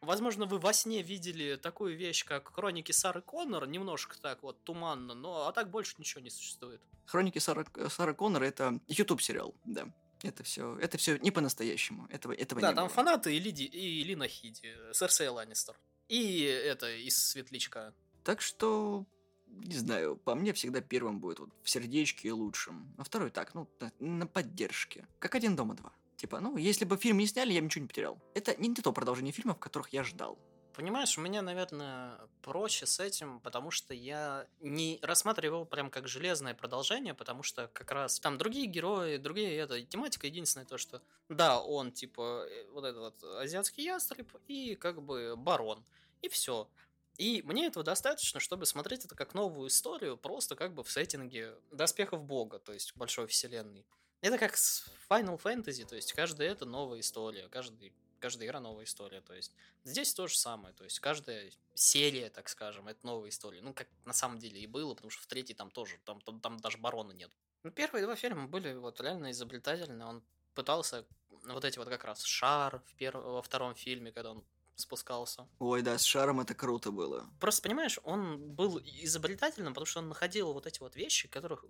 Возможно, 0.00 0.46
вы 0.46 0.58
во 0.58 0.72
сне 0.72 1.02
видели 1.02 1.56
такую 1.56 1.96
вещь, 1.96 2.24
как 2.24 2.54
Хроники 2.54 2.92
Сары 2.92 3.22
Коннор, 3.22 3.66
немножко 3.66 4.16
так 4.20 4.42
вот 4.42 4.62
туманно, 4.62 5.14
но 5.14 5.48
а 5.48 5.52
так 5.52 5.70
больше 5.70 5.96
ничего 5.98 6.20
не 6.20 6.30
существует. 6.30 6.80
Хроники 7.06 7.38
Сары, 7.38 7.66
Сары 7.88 8.14
Коннор 8.14 8.44
это 8.44 8.78
YouTube 8.86 9.20
сериал, 9.20 9.54
да. 9.64 9.88
Это 10.26 10.42
все, 10.42 10.76
это 10.78 10.98
все 10.98 11.18
не 11.18 11.30
по-настоящему. 11.30 12.06
Этого, 12.10 12.32
этого 12.32 12.60
да, 12.60 12.70
не 12.70 12.74
там 12.74 12.86
было. 12.86 12.94
фанаты 12.94 13.34
и, 13.34 13.38
Лиди, 13.38 13.62
и 13.62 14.02
Лина 14.02 14.26
Хиди, 14.28 14.74
Серсей 14.92 15.28
Ланнистер. 15.28 15.78
И 16.08 16.42
это 16.42 16.90
из 16.90 17.16
Светлячка. 17.30 17.94
Так 18.24 18.40
что 18.40 19.06
не 19.46 19.76
знаю, 19.76 20.16
по 20.16 20.34
мне 20.34 20.52
всегда 20.52 20.80
первым 20.80 21.20
будет 21.20 21.38
вот 21.38 21.50
в 21.62 21.70
сердечке 21.70 22.28
и 22.28 22.30
лучшим. 22.32 22.92
А 22.98 23.04
второй 23.04 23.30
так, 23.30 23.54
ну, 23.54 23.68
на, 23.80 23.92
на 24.00 24.26
поддержке. 24.26 25.06
Как 25.18 25.34
один 25.34 25.56
дома 25.56 25.74
два. 25.74 25.92
Типа, 26.16 26.40
ну, 26.40 26.56
если 26.56 26.84
бы 26.84 26.96
фильм 26.96 27.18
не 27.18 27.26
сняли, 27.26 27.52
я 27.52 27.60
бы 27.60 27.66
ничего 27.66 27.82
не 27.82 27.88
потерял. 27.88 28.20
Это 28.34 28.56
не 28.56 28.74
то 28.74 28.92
продолжение 28.92 29.32
фильмов, 29.32 29.58
которых 29.58 29.92
я 29.92 30.02
ждал. 30.02 30.38
Понимаешь, 30.76 31.16
у 31.16 31.22
меня, 31.22 31.40
наверное, 31.40 32.18
проще 32.42 32.84
с 32.84 33.00
этим, 33.00 33.40
потому 33.40 33.70
что 33.70 33.94
я 33.94 34.46
не 34.60 34.98
рассматривал 35.00 35.60
его 35.60 35.64
прям 35.64 35.90
как 35.90 36.06
железное 36.06 36.52
продолжение, 36.52 37.14
потому 37.14 37.42
что 37.42 37.68
как 37.68 37.90
раз 37.92 38.20
там 38.20 38.36
другие 38.36 38.66
герои, 38.66 39.16
другие 39.16 39.56
это 39.56 39.80
тематика 39.82 40.26
единственное 40.26 40.66
то, 40.66 40.76
что 40.76 41.00
да, 41.30 41.58
он 41.62 41.92
типа 41.92 42.44
э, 42.46 42.66
вот 42.72 42.84
этот 42.84 43.00
вот 43.00 43.24
азиатский 43.40 43.84
ястреб 43.84 44.30
и 44.48 44.74
как 44.74 45.00
бы 45.00 45.34
барон. 45.34 45.82
И 46.20 46.28
все. 46.28 46.68
И 47.16 47.40
мне 47.46 47.68
этого 47.68 47.82
достаточно, 47.82 48.38
чтобы 48.38 48.66
смотреть 48.66 49.06
это 49.06 49.14
как 49.14 49.32
новую 49.32 49.68
историю, 49.68 50.18
просто 50.18 50.56
как 50.56 50.74
бы 50.74 50.84
в 50.84 50.90
сеттинге 50.90 51.54
доспехов 51.72 52.22
бога, 52.22 52.58
то 52.58 52.74
есть 52.74 52.94
большой 52.96 53.28
вселенной. 53.28 53.86
Это 54.20 54.36
как 54.36 54.58
с 54.58 54.90
Final 55.08 55.40
Fantasy, 55.40 55.86
то 55.86 55.96
есть 55.96 56.12
каждая 56.12 56.50
это 56.50 56.66
новая 56.66 57.00
история, 57.00 57.48
каждый, 57.48 57.94
каждая 58.26 58.48
игра 58.48 58.58
новая 58.58 58.86
история, 58.86 59.20
то 59.20 59.34
есть 59.34 59.52
здесь 59.84 60.12
то 60.12 60.26
же 60.26 60.36
самое, 60.36 60.74
то 60.74 60.82
есть 60.82 60.98
каждая 60.98 61.52
серия, 61.74 62.28
так 62.28 62.48
скажем, 62.48 62.88
это 62.88 63.06
новая 63.06 63.28
история. 63.28 63.60
Ну, 63.62 63.72
как 63.72 63.86
на 64.04 64.12
самом 64.12 64.40
деле 64.40 64.60
и 64.60 64.66
было, 64.66 64.94
потому 64.94 65.10
что 65.10 65.22
в 65.22 65.26
третьей 65.28 65.54
там 65.54 65.70
тоже, 65.70 65.96
там, 66.04 66.20
там, 66.22 66.40
там 66.40 66.56
даже 66.56 66.76
барона 66.76 67.12
нет. 67.12 67.30
Ну, 67.62 67.70
первые 67.70 68.04
два 68.04 68.16
фильма 68.16 68.48
были 68.48 68.74
вот 68.74 69.00
реально 69.00 69.30
изобретательны, 69.30 70.04
он 70.04 70.24
пытался 70.54 71.06
вот 71.44 71.64
эти 71.64 71.78
вот 71.78 71.88
как 71.88 72.02
раз 72.02 72.24
шар 72.24 72.82
в 72.84 72.94
перв... 72.96 73.22
во 73.22 73.42
втором 73.42 73.76
фильме, 73.76 74.10
когда 74.10 74.32
он 74.32 74.44
спускался. 74.74 75.46
Ой, 75.60 75.82
да, 75.82 75.96
с 75.96 76.02
шаром 76.02 76.40
это 76.40 76.52
круто 76.52 76.90
было. 76.90 77.30
Просто, 77.38 77.62
понимаешь, 77.62 78.00
он 78.02 78.54
был 78.54 78.80
изобретательным, 79.04 79.72
потому 79.72 79.86
что 79.86 80.00
он 80.00 80.08
находил 80.08 80.52
вот 80.52 80.66
эти 80.66 80.80
вот 80.80 80.96
вещи, 80.96 81.28
которых 81.28 81.64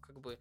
как 0.00 0.18
бы 0.18 0.40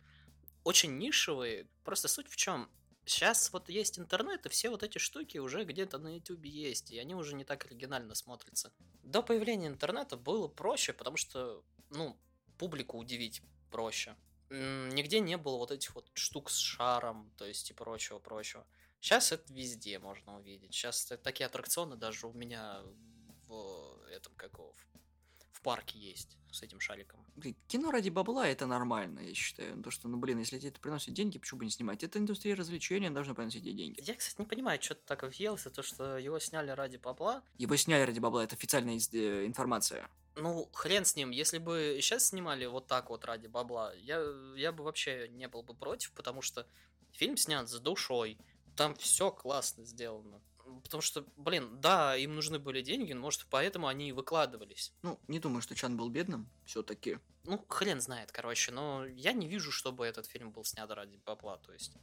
очень 0.64 0.98
нишевые. 0.98 1.68
Просто 1.84 2.08
суть 2.08 2.28
в 2.28 2.36
чем? 2.38 2.72
Сейчас 3.06 3.52
вот 3.52 3.70
есть 3.70 4.00
интернет, 4.00 4.46
и 4.46 4.50
все 4.50 4.70
вот 4.70 4.82
эти 4.84 4.98
штуки 4.98 5.38
уже 5.38 5.66
где-то 5.66 5.98
на 5.98 6.16
YouTube 6.16 6.46
есть, 6.46 6.92
и 6.92 7.00
они 7.00 7.16
уже 7.16 7.36
не 7.36 7.44
так 7.44 7.66
оригинально 7.66 8.16
смотрятся. 8.16 8.72
До 9.04 9.22
появления 9.22 9.68
интернета 9.68 10.16
было 10.16 10.48
проще, 10.48 10.94
потому 10.94 11.18
что, 11.18 11.64
ну, 11.90 12.18
публику 12.58 12.98
удивить 12.98 13.42
проще. 13.72 14.16
Нигде 14.50 15.20
не 15.20 15.36
было 15.36 15.58
вот 15.58 15.72
этих 15.72 15.96
вот 15.96 16.10
штук 16.14 16.50
с 16.50 16.58
шаром, 16.58 17.34
то 17.38 17.46
есть 17.46 17.72
и 17.72 17.74
прочего-прочего. 17.74 18.66
Сейчас 19.02 19.32
это 19.32 19.52
везде 19.52 20.00
можно 20.00 20.38
увидеть. 20.38 20.74
Сейчас 20.74 21.06
такие 21.24 21.48
аттракционы 21.48 21.98
даже 21.98 22.28
у 22.28 22.34
меня 22.34 22.82
в 23.48 24.00
этом 24.10 24.34
какого 24.36 24.74
в 24.74 24.86
парке 25.64 25.98
есть 25.98 26.38
с 26.52 26.62
этим 26.62 26.80
шариком. 26.80 27.26
Кино 27.68 27.90
ради 27.90 28.10
бабла 28.10 28.48
это 28.48 28.68
нормально, 28.68 29.20
я 29.22 29.34
считаю. 29.34 29.82
То, 29.82 29.90
что, 29.90 30.08
ну 30.08 30.18
блин, 30.18 30.40
если 30.40 30.60
тебе 30.60 30.70
это 30.70 30.80
приносит 30.80 31.14
деньги, 31.14 31.40
почему 31.40 31.60
бы 31.60 31.66
не 31.66 31.72
снимать? 31.72 32.04
Это 32.04 32.20
индустрия 32.20 32.56
развлечения, 32.56 33.10
должна 33.10 33.34
приносить 33.34 33.64
тебе 33.64 33.74
деньги. 33.74 34.00
Я, 34.04 34.14
кстати, 34.16 34.36
не 34.40 34.46
понимаю, 34.46 34.80
что 34.82 34.96
ты 34.96 35.02
так 35.06 35.24
въелся, 35.24 35.72
то, 35.72 35.82
что 35.82 36.18
его 36.18 36.38
сняли 36.40 36.70
ради 36.70 36.98
бабла. 36.98 37.44
Его 37.58 37.76
сняли 37.76 38.04
ради 38.04 38.20
бабла, 38.20 38.44
это 38.44 38.56
официальная 38.56 39.00
э, 39.14 39.46
информация. 39.46 40.08
Ну, 40.36 40.70
хрен 40.74 41.06
с 41.06 41.16
ним. 41.16 41.32
Если 41.32 41.58
бы 41.58 41.98
сейчас 42.02 42.28
снимали 42.28 42.66
вот 42.66 42.88
так 42.88 43.10
вот 43.10 43.26
ради 43.26 43.48
бабла, 43.48 43.94
я, 43.96 44.24
я 44.56 44.72
бы 44.72 44.84
вообще 44.84 45.28
не 45.30 45.48
был 45.48 45.64
бы 45.64 45.74
против, 45.74 46.12
потому 46.12 46.42
что 46.42 46.68
фильм 47.12 47.38
снят 47.38 47.68
с 47.68 47.80
душой 47.80 48.38
там 48.76 48.96
все 48.96 49.32
классно 49.32 49.86
сделано. 49.86 50.42
Потому 50.82 51.02
что, 51.02 51.26
блин, 51.38 51.80
да, 51.80 52.16
им 52.16 52.36
нужны 52.36 52.60
были 52.60 52.82
деньги, 52.82 53.14
но, 53.14 53.22
может, 53.22 53.46
поэтому 53.50 53.88
они 53.88 54.10
и 54.10 54.12
выкладывались. 54.12 54.94
Ну, 55.02 55.20
не 55.28 55.40
думаю, 55.40 55.62
что 55.62 55.76
Чан 55.76 55.98
был 55.98 56.10
бедным, 56.10 56.50
все-таки. 56.66 57.20
Ну, 57.44 57.64
хрен 57.68 58.02
знает, 58.02 58.32
короче, 58.32 58.72
но 58.72 59.06
я 59.06 59.34
не 59.34 59.48
вижу, 59.48 59.72
чтобы 59.72 60.06
этот 60.06 60.26
фильм 60.26 60.52
был 60.52 60.64
снят 60.64 60.90
ради 60.92 61.18
бабла, 61.26 61.58
то 61.58 61.74
есть. 61.74 61.96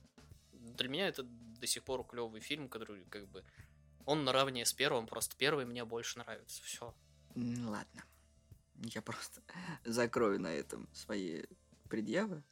Для 0.52 0.88
меня 0.88 1.09
это 1.09 1.22
до 1.24 1.66
сих 1.66 1.83
пор 1.85 2.06
клевый 2.06 2.40
фильм, 2.40 2.68
который, 2.68 3.04
как 3.06 3.28
бы, 3.28 3.44
он 4.06 4.24
наравне 4.24 4.64
с 4.64 4.72
первым, 4.72 5.06
просто 5.06 5.37
первый 5.37 5.64
мне 5.64 5.85
больше 5.85 6.18
нравится, 6.18 6.62
все. 6.62 6.94
Ну, 7.35 7.70
ладно. 7.70 8.04
Я 8.76 9.02
просто 9.02 9.42
закрою 9.85 10.40
на 10.40 10.48
этом 10.48 10.88
свои 10.92 11.42
предъявы. 11.88 12.42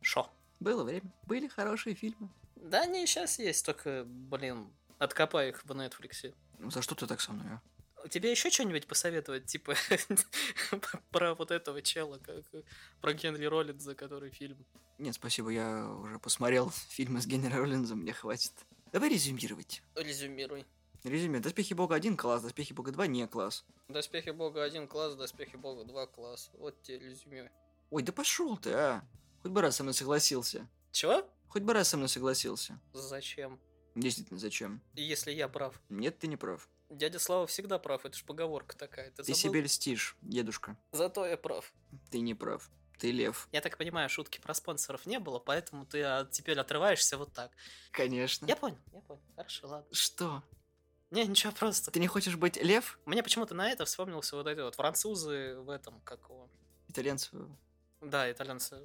Шо? 0.00 0.30
Было 0.58 0.84
время. 0.84 1.12
Были 1.26 1.48
хорошие 1.48 1.94
фильмы. 1.94 2.28
Да, 2.62 2.82
они 2.82 3.06
сейчас 3.06 3.38
есть, 3.38 3.64
только, 3.64 4.04
блин, 4.06 4.72
откопай 4.98 5.50
их 5.50 5.64
в 5.64 5.70
Netflix. 5.70 6.34
Ну, 6.58 6.70
за 6.70 6.82
что 6.82 6.94
ты 6.94 7.06
так 7.06 7.20
со 7.20 7.32
мной, 7.32 7.46
а? 7.54 8.08
Тебе 8.08 8.30
еще 8.30 8.50
что-нибудь 8.50 8.86
посоветовать, 8.86 9.46
типа, 9.46 9.74
про 11.10 11.34
вот 11.34 11.50
этого 11.50 11.82
чела, 11.82 12.18
как 12.18 12.44
про 13.00 13.12
Генри 13.12 13.44
Роллинза, 13.44 13.94
который 13.94 14.30
фильм? 14.30 14.64
Нет, 14.98 15.14
спасибо, 15.14 15.50
я 15.50 15.86
уже 15.88 16.18
посмотрел 16.18 16.70
фильмы 16.88 17.20
с 17.20 17.26
Генри 17.26 17.52
Роллинзом, 17.54 18.00
мне 18.00 18.12
хватит. 18.12 18.52
Давай 18.92 19.08
резюмировать. 19.10 19.82
Резюмируй. 19.94 20.66
Резюме. 21.04 21.40
Доспехи 21.40 21.72
Бога 21.72 21.94
1 21.94 22.16
класс, 22.16 22.42
Доспехи 22.42 22.72
Бога 22.72 22.92
2 22.92 23.06
не 23.06 23.26
класс. 23.26 23.64
Доспехи 23.88 24.30
Бога 24.30 24.64
1 24.64 24.86
класс, 24.86 25.14
Доспехи 25.14 25.56
Бога 25.56 25.84
2 25.84 26.06
класс. 26.08 26.50
Вот 26.54 26.82
тебе 26.82 26.98
резюме. 26.98 27.50
Ой, 27.90 28.02
да 28.02 28.12
пошел 28.12 28.56
ты, 28.56 28.72
а. 28.72 29.02
Хоть 29.42 29.50
бы 29.50 29.62
раз 29.62 29.76
со 29.76 29.82
мной 29.82 29.94
согласился. 29.94 30.68
Чего? 30.92 31.24
Хоть 31.50 31.62
бы 31.62 31.72
раз 31.72 31.88
со 31.88 31.96
мной 31.96 32.08
согласился. 32.08 32.80
Зачем? 32.92 33.60
Действительно, 33.96 34.38
зачем? 34.38 34.80
Если 34.94 35.32
я 35.32 35.48
прав. 35.48 35.80
Нет, 35.88 36.16
ты 36.20 36.28
не 36.28 36.36
прав. 36.36 36.68
Дядя 36.90 37.18
Слава 37.18 37.48
всегда 37.48 37.80
прав, 37.80 38.06
это 38.06 38.16
ж 38.16 38.24
поговорка 38.24 38.76
такая. 38.76 39.10
Ты, 39.10 39.24
ты 39.24 39.34
себе 39.34 39.60
льстишь, 39.60 40.16
дедушка. 40.22 40.76
Зато 40.92 41.26
я 41.26 41.36
прав. 41.36 41.72
Ты 42.10 42.20
не 42.20 42.34
прав. 42.34 42.70
Ты 42.98 43.10
лев. 43.10 43.48
Я 43.50 43.60
так 43.62 43.78
понимаю, 43.78 44.08
шутки 44.08 44.38
про 44.38 44.54
спонсоров 44.54 45.06
не 45.06 45.18
было, 45.18 45.40
поэтому 45.40 45.86
ты 45.86 46.02
а, 46.02 46.24
теперь 46.26 46.58
отрываешься 46.58 47.18
вот 47.18 47.32
так. 47.32 47.50
Конечно. 47.90 48.46
Я 48.46 48.54
понял, 48.54 48.78
я 48.92 49.00
понял. 49.00 49.22
Хорошо, 49.34 49.68
ладно. 49.68 49.88
Что? 49.92 50.44
Не, 51.10 51.26
ничего, 51.26 51.52
просто. 51.52 51.90
Ты 51.90 51.98
не 51.98 52.06
хочешь 52.06 52.36
быть 52.36 52.62
лев? 52.62 53.00
Мне 53.06 53.24
почему-то 53.24 53.56
на 53.56 53.70
это 53.70 53.86
вспомнился 53.86 54.36
вот 54.36 54.46
эти 54.46 54.60
вот 54.60 54.76
французы 54.76 55.56
в 55.56 55.70
этом, 55.70 56.00
как 56.02 56.20
его... 56.28 56.48
Итальянцы. 56.88 57.30
Да, 58.00 58.30
итальянцы. 58.30 58.80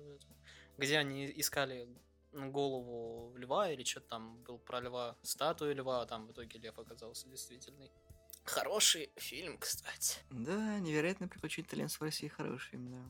Где 0.78 0.98
они 0.98 1.32
искали 1.36 1.88
голову 2.36 3.36
льва 3.38 3.72
или 3.72 3.84
что-то 3.84 4.08
там 4.08 4.38
был 4.44 4.58
про 4.60 4.80
льва, 4.82 5.16
статую 5.24 5.76
льва, 5.76 6.02
а 6.02 6.06
там 6.06 6.28
в 6.28 6.32
итоге 6.32 6.60
лев 6.60 6.78
оказался 6.78 7.28
действительный. 7.30 7.92
Хороший 8.44 9.10
фильм, 9.16 9.58
кстати. 9.58 10.20
Да, 10.30 10.80
невероятно 10.80 11.28
приключения 11.28 11.68
итальянцев 11.68 12.00
в 12.00 12.04
России 12.04 12.28
хорошие, 12.28 12.80
да. 12.80 13.04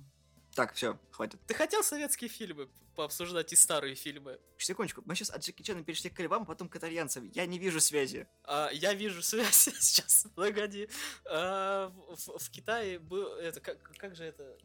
Так, 0.53 0.73
все, 0.73 0.97
хватит. 1.11 1.38
Ты 1.47 1.53
хотел 1.53 1.83
советские 1.83 2.29
фильмы 2.29 2.69
пообсуждать 2.95 3.51
и 3.51 3.57
старые 3.57 3.95
фильмы? 3.95 4.39
Секундочку, 4.57 5.01
мы 5.05 5.13
сейчас 5.15 5.29
от 5.29 5.43
Джеки 5.43 5.61
Чана 5.63 5.83
перешли 5.83 6.09
к 6.09 6.17
львам, 6.21 6.43
а 6.43 6.45
потом 6.45 6.69
к 6.69 6.77
итальянцам. 6.77 7.29
Я 7.33 7.45
не 7.45 7.59
вижу 7.59 7.81
связи. 7.81 8.25
А, 8.45 8.69
я 8.71 8.93
вижу 8.93 9.21
связь 9.21 9.53
сейчас. 9.81 10.27
Погоди. 10.35 10.88
А, 11.25 11.89
в, 11.89 12.15
в- 12.15 12.38
в 12.38 12.49
Китае 12.51 12.99
был 12.99 13.33
это 13.35 13.59
как, 13.59 13.81
как 13.97 14.15
же 14.15 14.23
это? 14.23 14.57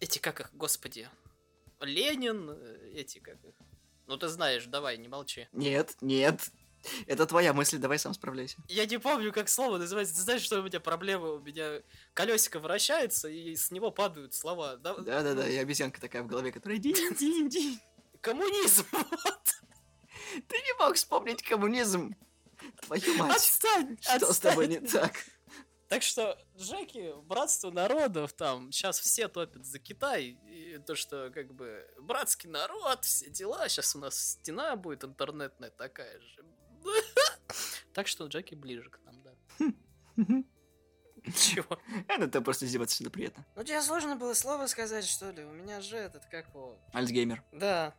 Эти 0.00 0.18
как 0.18 0.40
их, 0.40 0.50
господи, 0.54 1.08
Ленин, 1.80 2.50
э, 2.50 2.90
эти 2.94 3.18
как 3.18 3.42
их. 3.44 3.54
Ну 4.06 4.16
ты 4.16 4.28
знаешь, 4.28 4.66
давай, 4.66 4.98
не 4.98 5.08
молчи. 5.08 5.48
Нет, 5.52 5.96
нет. 6.00 6.50
Это 7.06 7.26
твоя 7.26 7.52
мысль, 7.52 7.78
давай 7.78 7.98
сам 7.98 8.14
справляйся. 8.14 8.56
Я 8.68 8.86
не 8.86 8.98
помню, 8.98 9.32
как 9.32 9.48
слово 9.48 9.76
называется. 9.78 10.14
Ты 10.14 10.22
знаешь, 10.22 10.42
что 10.42 10.60
у 10.60 10.62
меня 10.62 10.80
проблема? 10.80 11.32
У 11.32 11.40
меня 11.40 11.82
колесико 12.14 12.58
вращается, 12.58 13.28
и 13.28 13.54
с 13.54 13.70
него 13.70 13.90
падают 13.90 14.32
слова. 14.34 14.76
Да- 14.76 14.96
Да-да-да, 14.96 15.48
и 15.48 15.56
обезьянка 15.56 16.00
такая 16.00 16.22
в 16.22 16.26
голове, 16.26 16.52
которая 16.52 16.78
динь-динь-динь. 16.78 17.78
Коммунизм! 18.20 18.86
Ты 20.48 20.56
не 20.56 20.78
мог 20.78 20.94
вспомнить 20.94 21.42
коммунизм. 21.42 22.14
Твою 22.82 23.14
мать. 23.14 23.36
Отстань! 23.36 23.98
Что 24.00 24.32
с 24.32 24.38
тобой 24.38 24.66
отстань. 24.66 24.82
не 24.82 24.88
так? 24.88 25.12
Так 25.90 26.04
что, 26.04 26.38
Джеки, 26.56 27.20
братство 27.24 27.72
народов, 27.72 28.32
там, 28.32 28.70
сейчас 28.70 29.00
все 29.00 29.26
топят 29.26 29.66
за 29.66 29.80
Китай, 29.80 30.38
и 30.46 30.78
то, 30.86 30.94
что, 30.94 31.32
как 31.34 31.52
бы, 31.52 31.84
братский 31.98 32.48
народ, 32.48 33.04
все 33.04 33.28
дела, 33.28 33.68
сейчас 33.68 33.96
у 33.96 33.98
нас 33.98 34.34
стена 34.34 34.76
будет 34.76 35.02
интернетная 35.02 35.70
такая 35.70 36.20
же. 36.20 36.44
Так 37.92 38.06
что 38.06 38.28
Джеки 38.28 38.54
ближе 38.54 38.88
к 38.88 39.00
нам, 39.04 39.20
да. 39.24 39.34
Чего? 41.32 41.76
Это 42.06 42.28
ты 42.28 42.40
просто 42.40 42.66
издеваться 42.66 42.94
всегда 42.94 43.10
приятно. 43.10 43.44
Ну, 43.56 43.64
тебе 43.64 43.82
сложно 43.82 44.14
было 44.14 44.32
слово 44.34 44.68
сказать, 44.68 45.04
что 45.04 45.32
ли? 45.32 45.42
У 45.42 45.50
меня 45.50 45.80
же 45.80 45.96
этот, 45.96 46.24
как 46.26 46.46
его... 46.50 46.78
Альцгеймер. 46.92 47.42
Да. 47.50 47.96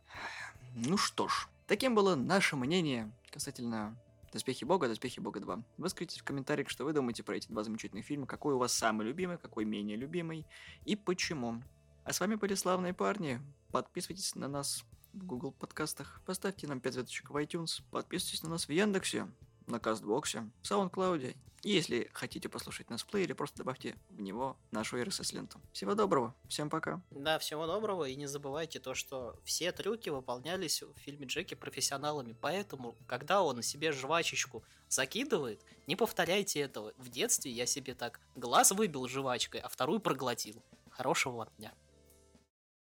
Ну 0.74 0.96
что 0.96 1.28
ж, 1.28 1.46
таким 1.66 1.94
было 1.94 2.14
наше 2.14 2.56
мнение 2.56 3.12
касательно 3.30 3.94
Доспехи 4.32 4.64
Бога, 4.64 4.88
Доспехи 4.88 5.20
Бога 5.20 5.40
2. 5.40 5.62
Выскажите 5.76 6.20
в 6.20 6.24
комментариях, 6.24 6.70
что 6.70 6.84
вы 6.84 6.94
думаете 6.94 7.22
про 7.22 7.36
эти 7.36 7.48
два 7.48 7.62
замечательных 7.64 8.06
фильма, 8.06 8.26
какой 8.26 8.54
у 8.54 8.58
вас 8.58 8.72
самый 8.72 9.06
любимый, 9.06 9.36
какой 9.36 9.66
менее 9.66 9.96
любимый 9.96 10.46
и 10.86 10.96
почему. 10.96 11.62
А 12.04 12.12
с 12.12 12.20
вами 12.20 12.36
были 12.36 12.54
славные 12.54 12.94
парни. 12.94 13.40
Подписывайтесь 13.70 14.34
на 14.34 14.48
нас 14.48 14.84
в 15.12 15.24
Google 15.26 15.52
подкастах, 15.52 16.22
поставьте 16.24 16.66
нам 16.66 16.80
5 16.80 16.94
звездочек 16.94 17.30
в 17.30 17.36
iTunes, 17.36 17.82
подписывайтесь 17.90 18.42
на 18.42 18.48
нас 18.48 18.66
в 18.66 18.70
Яндексе, 18.70 19.28
на 19.66 19.78
Кастбоксе, 19.78 20.50
в 20.62 20.70
SoundCloud. 20.70 21.36
И 21.62 21.70
если 21.70 22.10
хотите 22.12 22.48
послушать 22.48 22.90
нас 22.90 23.02
в 23.02 23.06
плеере, 23.06 23.36
просто 23.36 23.58
добавьте 23.58 23.96
в 24.10 24.20
него 24.20 24.56
нашу 24.72 25.00
RSS-ленту. 25.00 25.60
Всего 25.72 25.94
доброго, 25.94 26.34
всем 26.48 26.68
пока. 26.68 27.00
Да, 27.10 27.38
всего 27.38 27.66
доброго, 27.66 28.08
и 28.08 28.16
не 28.16 28.26
забывайте 28.26 28.80
то, 28.80 28.94
что 28.94 29.38
все 29.44 29.70
трюки 29.70 30.08
выполнялись 30.08 30.82
в 30.82 30.92
фильме 30.98 31.26
Джеки 31.26 31.54
профессионалами, 31.54 32.36
поэтому, 32.40 32.96
когда 33.06 33.42
он 33.42 33.62
себе 33.62 33.92
жвачечку 33.92 34.64
закидывает, 34.88 35.64
не 35.86 35.94
повторяйте 35.94 36.60
этого. 36.60 36.94
В 36.96 37.08
детстве 37.08 37.52
я 37.52 37.66
себе 37.66 37.94
так 37.94 38.20
глаз 38.34 38.72
выбил 38.72 39.06
жвачкой, 39.06 39.60
а 39.60 39.68
вторую 39.68 40.00
проглотил. 40.00 40.60
Хорошего 40.90 41.36
вам 41.36 41.48
дня. 41.58 41.72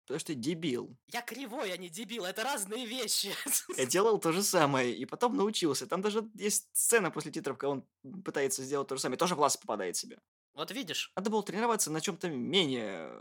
Потому 0.06 0.20
что 0.20 0.36
дебил. 0.36 0.96
Я 1.08 1.22
кривой, 1.24 1.72
а 1.74 1.78
не 1.78 1.90
дебил, 1.90 2.26
это 2.26 2.44
разные 2.44 2.86
вещи. 2.86 3.34
Я 3.76 3.86
делал 3.88 4.20
то 4.20 4.32
же 4.32 4.44
самое, 4.44 4.96
и 4.96 5.04
потом 5.06 5.36
научился. 5.36 5.88
Там 5.88 6.02
даже 6.02 6.30
есть 6.36 6.70
сцена 6.74 7.10
после 7.10 7.32
титров, 7.32 7.58
когда 7.58 7.72
он 7.72 7.88
пытается 8.24 8.64
сделать 8.64 8.88
то 8.88 8.96
же 8.96 9.02
самое, 9.02 9.18
тоже 9.18 9.34
в 9.34 9.38
глаз 9.38 9.58
попадает 9.58 9.96
себе. 9.96 10.20
Вот 10.54 10.70
видишь, 10.72 11.12
Надо 11.16 11.30
было 11.32 11.42
тренироваться 11.44 11.92
на 11.92 12.02
чем-то 12.02 12.30
менее 12.30 13.12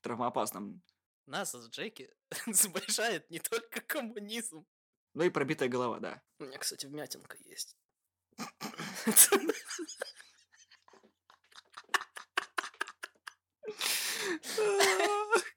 травмоопасном. 0.00 0.82
нас 1.26 1.52
с 1.52 1.68
Джеки 1.68 2.10
сближает 2.46 3.30
не 3.30 3.38
только 3.38 3.82
коммунизм. 3.82 4.66
Ну 5.14 5.24
и 5.24 5.30
пробитая 5.30 5.68
голова, 5.68 5.98
да. 6.00 6.22
У 6.38 6.44
меня, 6.44 6.56
кстати, 6.58 6.86
вмятинка 6.86 7.36
есть. 7.44 7.76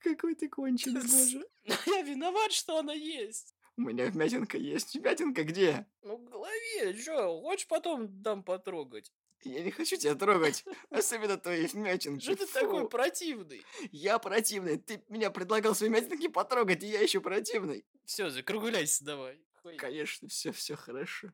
Какой 0.04 0.36
ты 0.36 0.50
конченый, 0.50 1.02
боже. 1.02 1.46
Я 1.64 2.02
виноват, 2.02 2.52
что 2.52 2.78
она 2.78 2.94
есть. 2.94 3.56
У 3.78 3.82
меня 3.82 4.06
вмятинка 4.08 4.58
есть. 4.58 4.96
Вмятинка 4.96 5.44
где? 5.44 5.86
Ну, 6.02 6.18
в 6.18 6.24
голове, 6.26 6.94
чё, 7.04 7.40
хочешь 7.42 7.68
потом 7.68 8.22
дам 8.22 8.44
потрогать? 8.44 9.12
Я 9.44 9.64
не 9.64 9.72
хочу 9.72 9.98
тебя 9.98 10.14
трогать. 10.16 10.64
Особенно 10.90 11.38
твои 11.38 11.66
вмятинки. 11.66 12.24
Что 12.24 12.36
ты 12.36 12.46
Фу. 12.46 12.54
такой 12.54 12.90
противный? 12.90 13.64
Я 13.92 14.20
противный. 14.20 14.78
Ты 14.78 15.04
меня 15.10 15.32
предлагал 15.32 15.74
свои 15.74 15.90
вмятинки 15.90 16.28
потрогать, 16.28 16.84
и 16.84 16.88
я 16.88 17.02
еще 17.02 17.22
противный. 17.22 17.86
Все, 18.06 18.30
закругляйся 18.30 19.04
давай. 19.04 19.42
Конечно, 19.78 20.28
все, 20.28 20.52
все 20.52 20.76
хорошо. 20.76 21.32